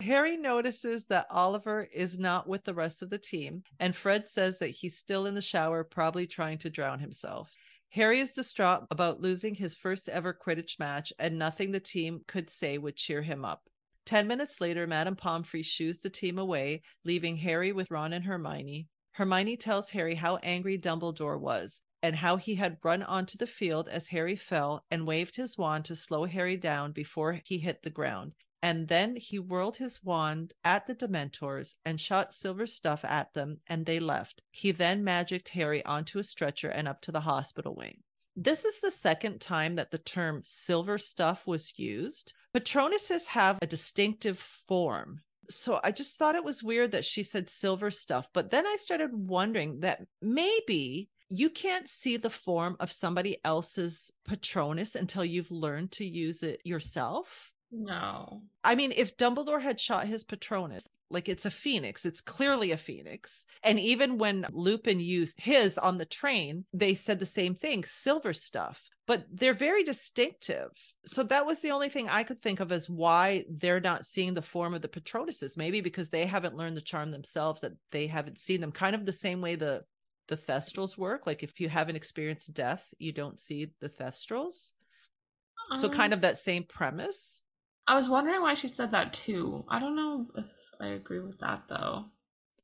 Harry 0.00 0.36
notices 0.36 1.04
that 1.06 1.26
Oliver 1.28 1.88
is 1.92 2.18
not 2.18 2.48
with 2.48 2.64
the 2.64 2.74
rest 2.74 3.02
of 3.02 3.10
the 3.10 3.18
team, 3.18 3.64
and 3.80 3.96
Fred 3.96 4.28
says 4.28 4.58
that 4.58 4.70
he's 4.70 4.96
still 4.96 5.26
in 5.26 5.34
the 5.34 5.40
shower, 5.40 5.82
probably 5.82 6.26
trying 6.26 6.58
to 6.58 6.70
drown 6.70 7.00
himself. 7.00 7.52
Harry 7.90 8.20
is 8.20 8.32
distraught 8.32 8.86
about 8.90 9.20
losing 9.20 9.54
his 9.54 9.74
first 9.74 10.08
ever 10.08 10.32
Quidditch 10.32 10.78
match, 10.78 11.12
and 11.18 11.38
nothing 11.38 11.72
the 11.72 11.80
team 11.80 12.20
could 12.28 12.48
say 12.48 12.78
would 12.78 12.96
cheer 12.96 13.22
him 13.22 13.44
up. 13.44 13.62
Ten 14.06 14.26
minutes 14.26 14.60
later, 14.60 14.86
Madame 14.86 15.16
Pomfrey 15.16 15.62
shoos 15.62 15.98
the 15.98 16.10
team 16.10 16.38
away, 16.38 16.82
leaving 17.04 17.38
Harry 17.38 17.72
with 17.72 17.90
Ron 17.90 18.12
and 18.12 18.24
Hermione. 18.24 18.88
Hermione 19.12 19.56
tells 19.56 19.90
Harry 19.90 20.14
how 20.14 20.36
angry 20.36 20.78
Dumbledore 20.78 21.40
was 21.40 21.82
and 22.02 22.16
how 22.16 22.36
he 22.36 22.54
had 22.54 22.78
run 22.84 23.02
onto 23.02 23.36
the 23.36 23.46
field 23.46 23.88
as 23.88 24.08
Harry 24.08 24.36
fell 24.36 24.84
and 24.90 25.06
waved 25.06 25.36
his 25.36 25.58
wand 25.58 25.84
to 25.86 25.96
slow 25.96 26.24
Harry 26.26 26.56
down 26.56 26.92
before 26.92 27.40
he 27.44 27.58
hit 27.58 27.82
the 27.82 27.90
ground. 27.90 28.34
And 28.62 28.88
then 28.88 29.16
he 29.16 29.38
whirled 29.38 29.76
his 29.76 30.02
wand 30.02 30.54
at 30.64 30.86
the 30.86 30.94
Dementors 30.94 31.74
and 31.84 32.00
shot 32.00 32.34
silver 32.34 32.66
stuff 32.66 33.04
at 33.04 33.34
them, 33.34 33.58
and 33.66 33.86
they 33.86 34.00
left. 34.00 34.42
He 34.50 34.72
then 34.72 35.04
magicked 35.04 35.50
Harry 35.50 35.84
onto 35.84 36.18
a 36.18 36.24
stretcher 36.24 36.68
and 36.68 36.88
up 36.88 37.00
to 37.02 37.12
the 37.12 37.20
hospital 37.20 37.74
wing. 37.74 38.02
This 38.34 38.64
is 38.64 38.80
the 38.80 38.90
second 38.90 39.40
time 39.40 39.76
that 39.76 39.90
the 39.90 39.98
term 39.98 40.42
silver 40.44 40.96
stuff 40.98 41.46
was 41.46 41.78
used. 41.78 42.34
Patronuses 42.54 43.28
have 43.28 43.58
a 43.60 43.66
distinctive 43.66 44.38
form. 44.38 45.22
So 45.50 45.80
I 45.82 45.92
just 45.92 46.18
thought 46.18 46.36
it 46.36 46.44
was 46.44 46.62
weird 46.62 46.92
that 46.92 47.04
she 47.04 47.22
said 47.22 47.50
silver 47.50 47.90
stuff. 47.90 48.28
But 48.32 48.50
then 48.50 48.66
I 48.66 48.76
started 48.76 49.10
wondering 49.12 49.80
that 49.80 50.02
maybe 50.20 51.08
you 51.28 51.50
can't 51.50 51.88
see 51.88 52.16
the 52.16 52.30
form 52.30 52.76
of 52.80 52.92
somebody 52.92 53.38
else's 53.44 54.12
Patronus 54.26 54.94
until 54.94 55.24
you've 55.24 55.50
learned 55.50 55.92
to 55.92 56.04
use 56.04 56.42
it 56.42 56.60
yourself. 56.64 57.50
No. 57.70 58.42
I 58.64 58.74
mean, 58.74 58.92
if 58.96 59.16
Dumbledore 59.16 59.62
had 59.62 59.80
shot 59.80 60.06
his 60.06 60.24
Patronus, 60.24 60.86
like 61.10 61.28
it's 61.28 61.46
a 61.46 61.50
phoenix, 61.50 62.04
it's 62.04 62.20
clearly 62.20 62.70
a 62.70 62.76
phoenix. 62.76 63.46
And 63.62 63.78
even 63.80 64.18
when 64.18 64.46
Lupin 64.52 65.00
used 65.00 65.40
his 65.40 65.78
on 65.78 65.98
the 65.98 66.04
train, 66.04 66.64
they 66.72 66.94
said 66.94 67.18
the 67.18 67.26
same 67.26 67.54
thing 67.54 67.84
silver 67.84 68.32
stuff, 68.32 68.88
but 69.06 69.24
they're 69.32 69.54
very 69.54 69.84
distinctive. 69.84 70.68
So 71.06 71.22
that 71.24 71.46
was 71.46 71.60
the 71.62 71.70
only 71.70 71.88
thing 71.88 72.08
I 72.08 72.24
could 72.24 72.40
think 72.40 72.60
of 72.60 72.72
as 72.72 72.90
why 72.90 73.44
they're 73.48 73.80
not 73.80 74.06
seeing 74.06 74.34
the 74.34 74.42
form 74.42 74.74
of 74.74 74.82
the 74.82 74.88
Patronuses. 74.88 75.56
Maybe 75.56 75.80
because 75.80 76.10
they 76.10 76.26
haven't 76.26 76.56
learned 76.56 76.76
the 76.76 76.82
charm 76.82 77.10
themselves, 77.10 77.62
that 77.62 77.72
they 77.90 78.06
haven't 78.06 78.38
seen 78.38 78.60
them, 78.60 78.72
kind 78.72 78.94
of 78.94 79.06
the 79.06 79.12
same 79.12 79.40
way 79.40 79.54
the 79.54 79.84
the 80.28 80.36
thestrals 80.36 80.98
work. 80.98 81.26
Like 81.26 81.42
if 81.42 81.58
you 81.58 81.70
haven't 81.70 81.96
experienced 81.96 82.52
death, 82.52 82.84
you 82.98 83.12
don't 83.12 83.40
see 83.40 83.70
the 83.80 83.88
thestrals. 83.88 84.72
so 85.74 85.88
kind 85.88 86.12
Um, 86.12 86.18
of 86.18 86.20
that 86.22 86.36
same 86.36 86.64
premise. 86.64 87.42
I 87.88 87.94
was 87.94 88.08
wondering 88.08 88.42
why 88.42 88.52
she 88.52 88.68
said 88.68 88.90
that 88.90 89.14
too. 89.14 89.64
I 89.66 89.80
don't 89.80 89.96
know 89.96 90.26
if 90.36 90.70
I 90.78 90.88
agree 90.88 91.20
with 91.20 91.38
that 91.38 91.68
though. 91.68 92.04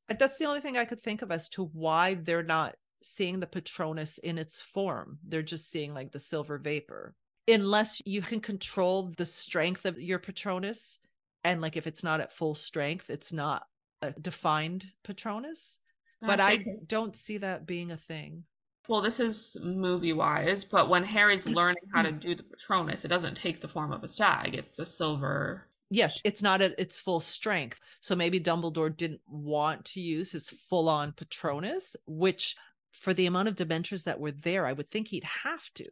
That's 0.06 0.38
the 0.38 0.44
only 0.44 0.60
thing 0.60 0.76
I 0.76 0.84
could 0.84 1.00
think 1.00 1.22
of 1.22 1.32
as 1.32 1.48
to 1.50 1.64
why 1.64 2.12
they're 2.12 2.42
not 2.42 2.76
seeing 3.02 3.40
the 3.40 3.46
Patronus 3.46 4.18
in 4.18 4.37
its 4.37 4.60
form. 4.60 5.18
They're 5.26 5.42
just 5.42 5.70
seeing 5.70 5.94
like 5.94 6.12
the 6.12 6.20
silver 6.20 6.58
vapor. 6.58 7.14
Unless 7.48 8.02
you 8.04 8.20
can 8.20 8.40
control 8.40 9.14
the 9.16 9.24
strength 9.24 9.87
of 9.87 9.98
your 9.98 10.18
Patronus. 10.18 11.00
And 11.42 11.62
like 11.62 11.78
if 11.78 11.87
it's 11.87 12.04
not 12.04 12.20
at 12.20 12.32
full 12.32 12.54
strength, 12.54 13.08
it's 13.08 13.32
not 13.32 13.66
a 14.02 14.12
defined 14.12 14.88
Patronus. 15.04 15.78
But 16.20 16.40
I 16.40 16.58
see. 16.58 16.76
don't 16.87 17.16
see 17.16 17.38
that 17.38 17.66
being 17.66 17.90
a 17.90 17.96
thing. 17.96 18.44
Well, 18.88 19.01
this 19.01 19.18
is 19.18 19.57
movie 19.62 20.12
wise, 20.12 20.64
but 20.64 20.90
when 20.90 21.05
Harry's 21.05 21.49
learning 21.49 21.83
how 21.92 22.03
to 22.03 22.12
do 22.12 22.35
the 22.35 22.42
Patronus, 22.42 23.05
it 23.05 23.09
doesn't 23.09 23.37
take 23.37 23.61
the 23.61 23.68
form 23.68 23.92
of 23.92 24.05
a 24.05 24.09
stag. 24.09 24.55
It's 24.55 24.79
a 24.79 24.87
silver. 24.87 25.68
Yes, 25.90 26.20
it's 26.25 26.42
not 26.42 26.61
at 26.61 26.79
its 26.79 26.99
full 26.99 27.20
strength. 27.20 27.81
So 28.01 28.14
maybe 28.14 28.40
Dumbledore 28.40 28.94
didn't 28.94 29.23
want 29.27 29.85
to 29.87 30.01
use 30.01 30.33
his 30.33 30.51
full 30.51 30.88
on 30.88 31.12
Patronus, 31.12 31.97
which 32.07 32.57
for 32.92 33.14
the 33.14 33.27
amount 33.27 33.49
of 33.49 33.57
Dementors 33.57 34.05
that 34.05 34.20
were 34.20 34.33
there, 34.33 34.66
I 34.66 34.73
would 34.73 34.90
think 34.90 35.09
he'd 35.09 35.25
have 35.44 35.73
to. 35.75 35.87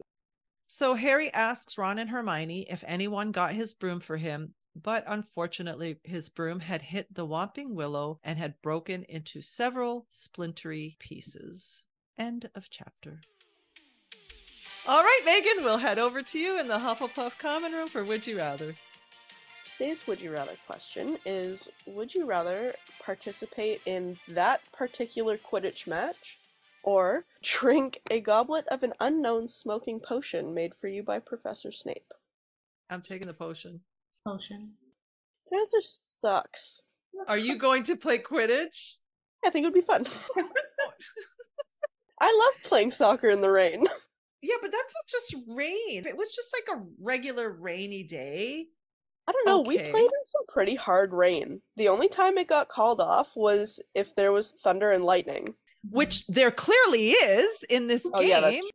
So 0.67 0.95
Harry 0.95 1.31
asks 1.33 1.77
Ron 1.77 1.99
and 1.99 2.09
Hermione 2.09 2.67
if 2.69 2.83
anyone 2.87 3.31
got 3.31 3.53
his 3.53 3.73
broom 3.73 3.99
for 3.99 4.17
him, 4.17 4.53
but 4.75 5.03
unfortunately, 5.07 5.97
his 6.03 6.29
broom 6.29 6.59
had 6.59 6.81
hit 6.81 7.13
the 7.13 7.27
Whomping 7.27 7.73
Willow 7.73 8.19
and 8.23 8.39
had 8.39 8.61
broken 8.61 9.03
into 9.03 9.41
several 9.41 10.07
splintery 10.09 10.95
pieces. 10.99 11.83
End 12.17 12.49
of 12.55 12.69
chapter. 12.69 13.21
All 14.87 15.01
right, 15.01 15.21
Megan, 15.25 15.63
we'll 15.63 15.77
head 15.77 15.97
over 15.97 16.21
to 16.21 16.39
you 16.39 16.59
in 16.59 16.67
the 16.67 16.77
Hufflepuff 16.77 17.37
Common 17.39 17.71
Room 17.71 17.87
for 17.87 18.03
Would 18.03 18.27
You 18.27 18.37
Rather. 18.37 18.75
Today's 19.63 20.05
Would 20.05 20.21
You 20.21 20.31
Rather 20.31 20.57
question 20.67 21.17
is 21.25 21.69
Would 21.87 22.13
you 22.13 22.25
rather 22.25 22.75
participate 23.03 23.81
in 23.85 24.17
that 24.27 24.61
particular 24.71 25.37
Quidditch 25.37 25.87
match 25.87 26.37
or 26.83 27.25
drink 27.41 28.01
a 28.11 28.19
goblet 28.19 28.65
of 28.67 28.83
an 28.83 28.93
unknown 28.99 29.47
smoking 29.47 29.99
potion 29.99 30.53
made 30.53 30.75
for 30.75 30.87
you 30.89 31.01
by 31.01 31.17
Professor 31.19 31.71
Snape? 31.71 32.13
I'm 32.89 33.01
taking 33.01 33.27
the 33.27 33.33
potion. 33.33 33.79
Potion. 34.27 34.73
The 35.49 35.57
answer 35.57 35.81
sucks. 35.81 36.83
Are 37.27 37.37
you 37.37 37.57
going 37.57 37.83
to 37.85 37.95
play 37.95 38.19
Quidditch? 38.19 38.97
I 39.45 39.49
think 39.49 39.63
it 39.63 39.67
would 39.67 39.73
be 39.73 39.81
fun. 39.81 40.05
I 42.23 42.31
love 42.53 42.63
playing 42.69 42.91
soccer 42.91 43.29
in 43.29 43.41
the 43.41 43.51
rain. 43.51 43.85
Yeah, 44.45 44.55
but 44.61 44.73
that's 44.73 44.93
not 44.93 45.07
just 45.09 45.35
rain. 45.47 45.99
If 45.99 46.05
it 46.05 46.17
was 46.17 46.35
just 46.35 46.49
like 46.53 46.77
a 46.77 46.83
regular 47.01 47.49
rainy 47.49 48.03
day. 48.03 48.65
I 49.25 49.31
don't 49.31 49.45
know, 49.47 49.61
we 49.61 49.77
played 49.77 49.85
in 49.87 49.93
some 49.93 50.45
pretty 50.49 50.75
hard 50.75 51.13
rain. 51.13 51.61
The 51.77 51.87
only 51.87 52.09
time 52.09 52.37
it 52.37 52.49
got 52.49 52.67
called 52.67 52.99
off 52.99 53.37
was 53.37 53.81
if 53.95 54.13
there 54.15 54.33
was 54.33 54.51
thunder 54.61 54.91
and 54.91 55.05
lightning. 55.05 55.55
which 55.89 56.27
there 56.27 56.51
clearly 56.51 57.11
is 57.11 57.63
in 57.69 57.87
this 57.87 58.05
Oh, 58.13 58.19
yeah, 58.19 58.41
game. 58.41 58.65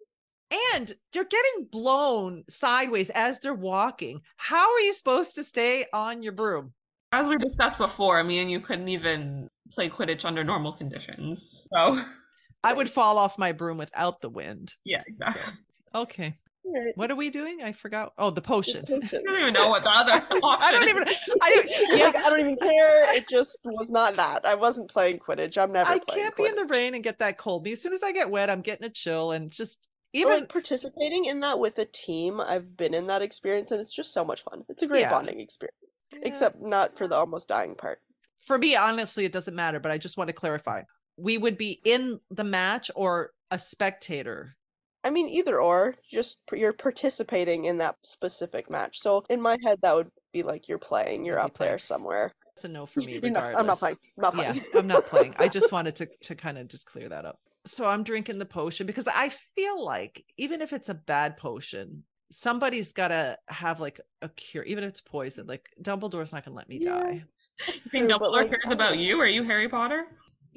and 0.74 0.94
they're 1.12 1.24
getting 1.24 1.66
blown 1.70 2.44
sideways 2.48 3.10
as 3.10 3.38
they're 3.40 3.52
walking. 3.52 4.22
How 4.38 4.72
are 4.72 4.80
you 4.80 4.94
supposed 4.94 5.34
to 5.34 5.44
stay 5.44 5.84
on 5.92 6.22
your 6.22 6.32
broom? 6.32 6.72
As 7.12 7.28
we 7.28 7.36
discussed 7.36 7.76
before, 7.76 8.24
me 8.24 8.38
and 8.38 8.50
you 8.50 8.60
couldn't 8.60 8.88
even 8.88 9.48
play 9.70 9.90
Quidditch 9.90 10.24
under 10.24 10.44
normal 10.44 10.72
conditions. 10.72 11.68
So, 11.70 11.98
I 12.64 12.72
would 12.72 12.90
fall 12.90 13.18
off 13.18 13.38
my 13.38 13.52
broom 13.52 13.78
without 13.78 14.20
the 14.20 14.28
wind. 14.28 14.72
yeah, 14.84 15.02
exactly. 15.06 15.54
Okay. 15.94 16.36
Alright. 16.66 16.96
What 16.96 17.10
are 17.10 17.16
we 17.16 17.30
doing? 17.30 17.60
I 17.62 17.72
forgot. 17.72 18.12
Oh, 18.18 18.30
the 18.30 18.42
potion. 18.42 18.84
Potion. 18.84 19.00
I 19.26 19.30
don't 19.32 19.40
even 19.40 19.54
know 19.54 19.68
what 19.70 19.84
the 19.84 19.90
other 19.90 20.12
I 20.44 20.70
don't 20.72 20.88
even 20.88 21.04
I 21.42 21.50
don't, 21.54 22.00
Like, 22.02 22.16
I 22.16 22.28
don't 22.28 22.40
even 22.40 22.56
care. 22.56 23.14
It 23.14 23.26
just 23.30 23.58
was 23.64 23.88
not 23.90 24.16
that. 24.16 24.44
I 24.44 24.54
wasn't 24.54 24.90
playing 24.90 25.18
Quidditch. 25.20 25.56
I'm 25.56 25.72
never 25.72 25.88
I 25.88 25.98
playing 25.98 26.24
can't 26.24 26.36
be 26.36 26.44
in 26.44 26.56
the 26.56 26.66
rain 26.66 26.94
and 26.94 27.02
get 27.02 27.20
that 27.20 27.38
cold. 27.38 27.64
But 27.64 27.72
as 27.72 27.80
soon 27.82 27.94
as 27.94 28.02
I 28.02 28.12
get 28.12 28.28
wet, 28.30 28.50
I'm 28.50 28.60
getting 28.60 28.86
a 28.86 28.90
chill 28.90 29.30
and 29.32 29.50
just 29.50 29.78
even 30.12 30.40
like, 30.40 30.48
participating 30.50 31.24
in 31.24 31.40
that 31.40 31.58
with 31.58 31.78
a 31.78 31.86
team. 31.86 32.38
I've 32.40 32.76
been 32.76 32.92
in 32.92 33.06
that 33.06 33.22
experience 33.22 33.70
and 33.70 33.80
it's 33.80 33.94
just 33.94 34.12
so 34.12 34.24
much 34.24 34.42
fun. 34.42 34.64
It's 34.68 34.82
a 34.82 34.86
great 34.86 35.00
Yeah. 35.02 35.10
bonding 35.10 35.40
experience. 35.40 35.74
Except 36.22 36.60
not 36.60 36.96
for 36.98 37.08
the 37.08 37.14
almost 37.14 37.48
dying 37.48 37.76
part. 37.76 38.00
for 38.44 38.58
me, 38.58 38.76
honestly, 38.76 39.24
it 39.24 39.32
doesn't 39.32 39.54
matter, 39.54 39.80
but 39.80 39.90
I 39.90 39.96
just 39.98 40.16
want 40.18 40.28
to 40.28 40.34
clarify. 40.34 40.82
We 41.18 41.36
would 41.38 41.58
be 41.58 41.80
in 41.84 42.20
the 42.30 42.44
match 42.44 42.90
or 42.94 43.32
a 43.50 43.58
spectator. 43.58 44.56
I 45.04 45.10
mean, 45.10 45.28
either 45.28 45.60
or, 45.60 45.94
just 46.10 46.38
you're 46.52 46.72
participating 46.72 47.64
in 47.64 47.78
that 47.78 47.96
specific 48.04 48.68
match. 48.70 48.98
So 48.98 49.24
in 49.30 49.40
my 49.40 49.56
head, 49.64 49.78
that 49.82 49.94
would 49.94 50.10
be 50.32 50.42
like 50.42 50.68
you're 50.68 50.78
playing. 50.78 51.24
You're 51.24 51.38
up 51.38 51.56
there 51.58 51.78
somewhere. 51.78 52.32
It's 52.54 52.64
a 52.64 52.68
no 52.68 52.86
for 52.86 53.00
me, 53.00 53.12
You're 53.12 53.20
regardless. 53.22 53.60
I'm 53.60 53.66
not 53.66 53.78
playing. 53.78 53.96
I'm 54.22 54.36
not 54.36 54.56
Yeah. 54.56 54.62
I'm 54.78 54.86
not 54.88 55.06
playing. 55.06 55.34
I 55.38 55.48
just 55.48 55.70
wanted 55.72 55.96
to 55.96 56.08
to 56.22 56.34
kind 56.34 56.58
of 56.58 56.66
just 56.68 56.86
clear 56.86 57.08
that 57.08 57.24
up. 57.24 57.38
So 57.66 57.86
I'm 57.86 58.02
drinking 58.02 58.38
the 58.38 58.46
potion 58.46 58.86
because 58.86 59.06
I 59.06 59.28
feel 59.54 59.84
like 59.84 60.24
even 60.36 60.60
if 60.60 60.72
it's 60.72 60.88
a 60.88 60.94
bad 60.94 61.36
potion, 61.36 62.02
somebody's 62.32 62.92
got 62.92 63.08
to 63.08 63.38
have 63.46 63.78
like 63.80 64.00
a 64.22 64.28
cure, 64.30 64.64
even 64.64 64.82
if 64.84 64.90
it's 64.90 65.00
poison. 65.00 65.46
Like 65.46 65.68
Dumbledore's 65.80 66.32
not 66.32 66.44
going 66.44 66.52
to 66.54 66.56
let 66.56 66.68
me 66.68 66.80
Yeah. 66.82 66.90
die. 66.98 67.24
You 67.66 67.72
think 67.88 68.08
True, 68.08 68.18
Dumbledore 68.18 68.32
like- 68.32 68.50
cares 68.50 68.70
about 68.72 68.98
you? 68.98 69.20
Are 69.20 69.26
you 69.26 69.44
Harry 69.44 69.68
Potter? 69.68 70.04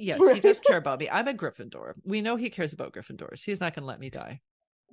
Yes, 0.02 0.20
he 0.34 0.40
does 0.40 0.60
care 0.60 0.78
about 0.78 1.00
me. 1.00 1.10
I'm 1.10 1.28
a 1.28 1.34
Gryffindor. 1.34 1.94
We 2.04 2.22
know 2.22 2.36
he 2.36 2.50
cares 2.50 2.74
about 2.74 2.94
Gryffindors. 2.94 3.44
He's 3.44 3.60
not 3.62 3.74
going 3.76 3.84
to 3.84 3.88
let 3.88 4.00
me 4.00 4.10
die. 4.10 4.42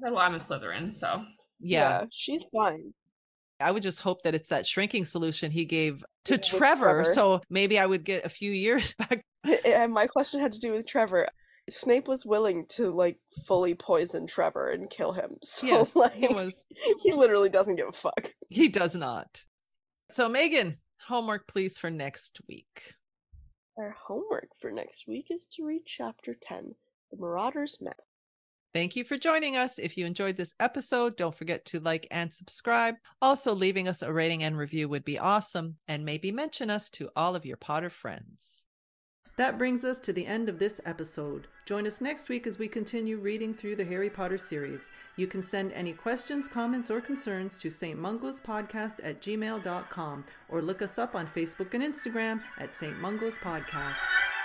Well, 0.01 0.19
I'm 0.19 0.35
a 0.35 0.39
Slytherin, 0.39 0.93
so. 0.95 1.25
Yeah, 1.61 2.05
she's 2.11 2.43
fine. 2.55 2.93
I 3.61 3.73
would 3.73 3.83
just 3.83 4.01
hope 4.03 4.23
that 4.23 4.35
it's 4.35 4.51
that 4.51 4.67
shrinking 4.67 5.05
solution 5.05 5.51
he 5.51 5.65
gave 5.65 6.05
to 6.27 6.35
Yeah, 6.35 6.39
Trevor. 6.41 6.85
Trevor. 7.03 7.05
So 7.07 7.41
maybe 7.51 7.79
I 7.79 7.87
would 7.87 8.05
get 8.05 8.25
a 8.25 8.29
few 8.29 8.53
years 8.53 8.95
back. 8.99 9.25
And 9.65 9.93
my 9.93 10.07
question 10.07 10.41
had 10.41 10.53
to 10.53 10.61
do 10.61 10.71
with 10.73 10.87
Trevor. 10.87 11.27
Snape 11.69 12.07
was 12.07 12.25
willing 12.25 12.67
to 12.71 12.91
like 12.95 13.19
fully 13.47 13.75
poison 13.75 14.27
Trevor 14.27 14.71
and 14.71 14.89
kill 14.89 15.13
him. 15.13 15.37
So 15.43 15.67
Yes, 15.67 15.97
like 15.97 16.13
he 16.15 16.29
was. 16.33 16.65
he 17.03 17.13
literally 17.13 17.49
doesn't 17.51 17.77
give 17.77 17.89
a 17.89 17.93
fuck. 17.93 18.31
He 18.49 18.69
does 18.69 18.95
not. 18.95 19.43
So 20.11 20.29
Megan, 20.29 20.77
homework 21.09 21.49
please 21.49 21.77
for 21.79 21.91
next 21.91 22.41
week. 22.49 22.95
Our 23.79 23.95
homework 24.07 24.49
for 24.59 24.73
next 24.73 25.07
week 25.07 25.31
is 25.31 25.47
to 25.53 25.65
read 25.65 25.83
chapter 25.87 26.35
10, 26.35 26.75
The 27.13 27.17
Marauder's 27.17 27.81
Map. 27.81 28.01
Thank 28.75 28.97
you 28.97 29.05
for 29.05 29.17
joining 29.17 29.57
us. 29.57 29.79
If 29.79 29.97
you 29.97 30.05
enjoyed 30.05 30.37
this 30.37 30.53
episode, 30.59 31.17
don't 31.17 31.37
forget 31.37 31.65
to 31.67 31.79
like 31.79 32.09
and 32.11 32.35
subscribe. 32.35 32.97
Also, 33.23 33.55
leaving 33.55 33.87
us 33.87 34.03
a 34.03 34.13
rating 34.13 34.43
and 34.43 34.59
review 34.59 34.89
would 34.89 35.05
be 35.05 35.17
awesome, 35.17 35.77
and 35.87 36.05
maybe 36.05 36.33
mention 36.33 36.71
us 36.71 36.91
to 36.91 37.09
all 37.15 37.37
of 37.37 37.47
your 37.47 37.57
Potter 37.57 37.89
friends. 37.89 38.67
That 39.39 39.57
brings 39.57 39.85
us 39.85 40.01
to 40.01 40.13
the 40.13 40.27
end 40.27 40.49
of 40.49 40.59
this 40.59 40.81
episode. 40.85 41.47
Join 41.65 41.87
us 41.87 42.01
next 42.01 42.29
week 42.29 42.45
as 42.45 42.59
we 42.59 42.67
continue 42.67 43.19
reading 43.19 43.55
through 43.55 43.77
the 43.77 43.85
Harry 43.85 44.11
Potter 44.11 44.37
series. 44.37 44.87
You 45.15 45.29
can 45.29 45.45
send 45.45 45.73
any 45.75 45.93
questions, 45.93 46.49
comments, 46.49 46.91
or 46.91 47.01
concerns 47.01 47.57
to 47.59 47.71
St. 47.71 47.97
Mungo's 47.97 48.41
Podcast 48.41 48.97
at 49.01 49.23
gmail.com 49.23 50.25
or 50.49 50.61
look 50.61 50.83
us 50.83 50.99
up 50.99 51.15
on 51.15 51.29
Facebook 51.29 51.73
and 51.73 51.85
Instagram 51.85 52.43
at 52.59 52.75
St. 52.75 52.99
Mungo's 52.99 53.39
Podcast. 53.39 54.38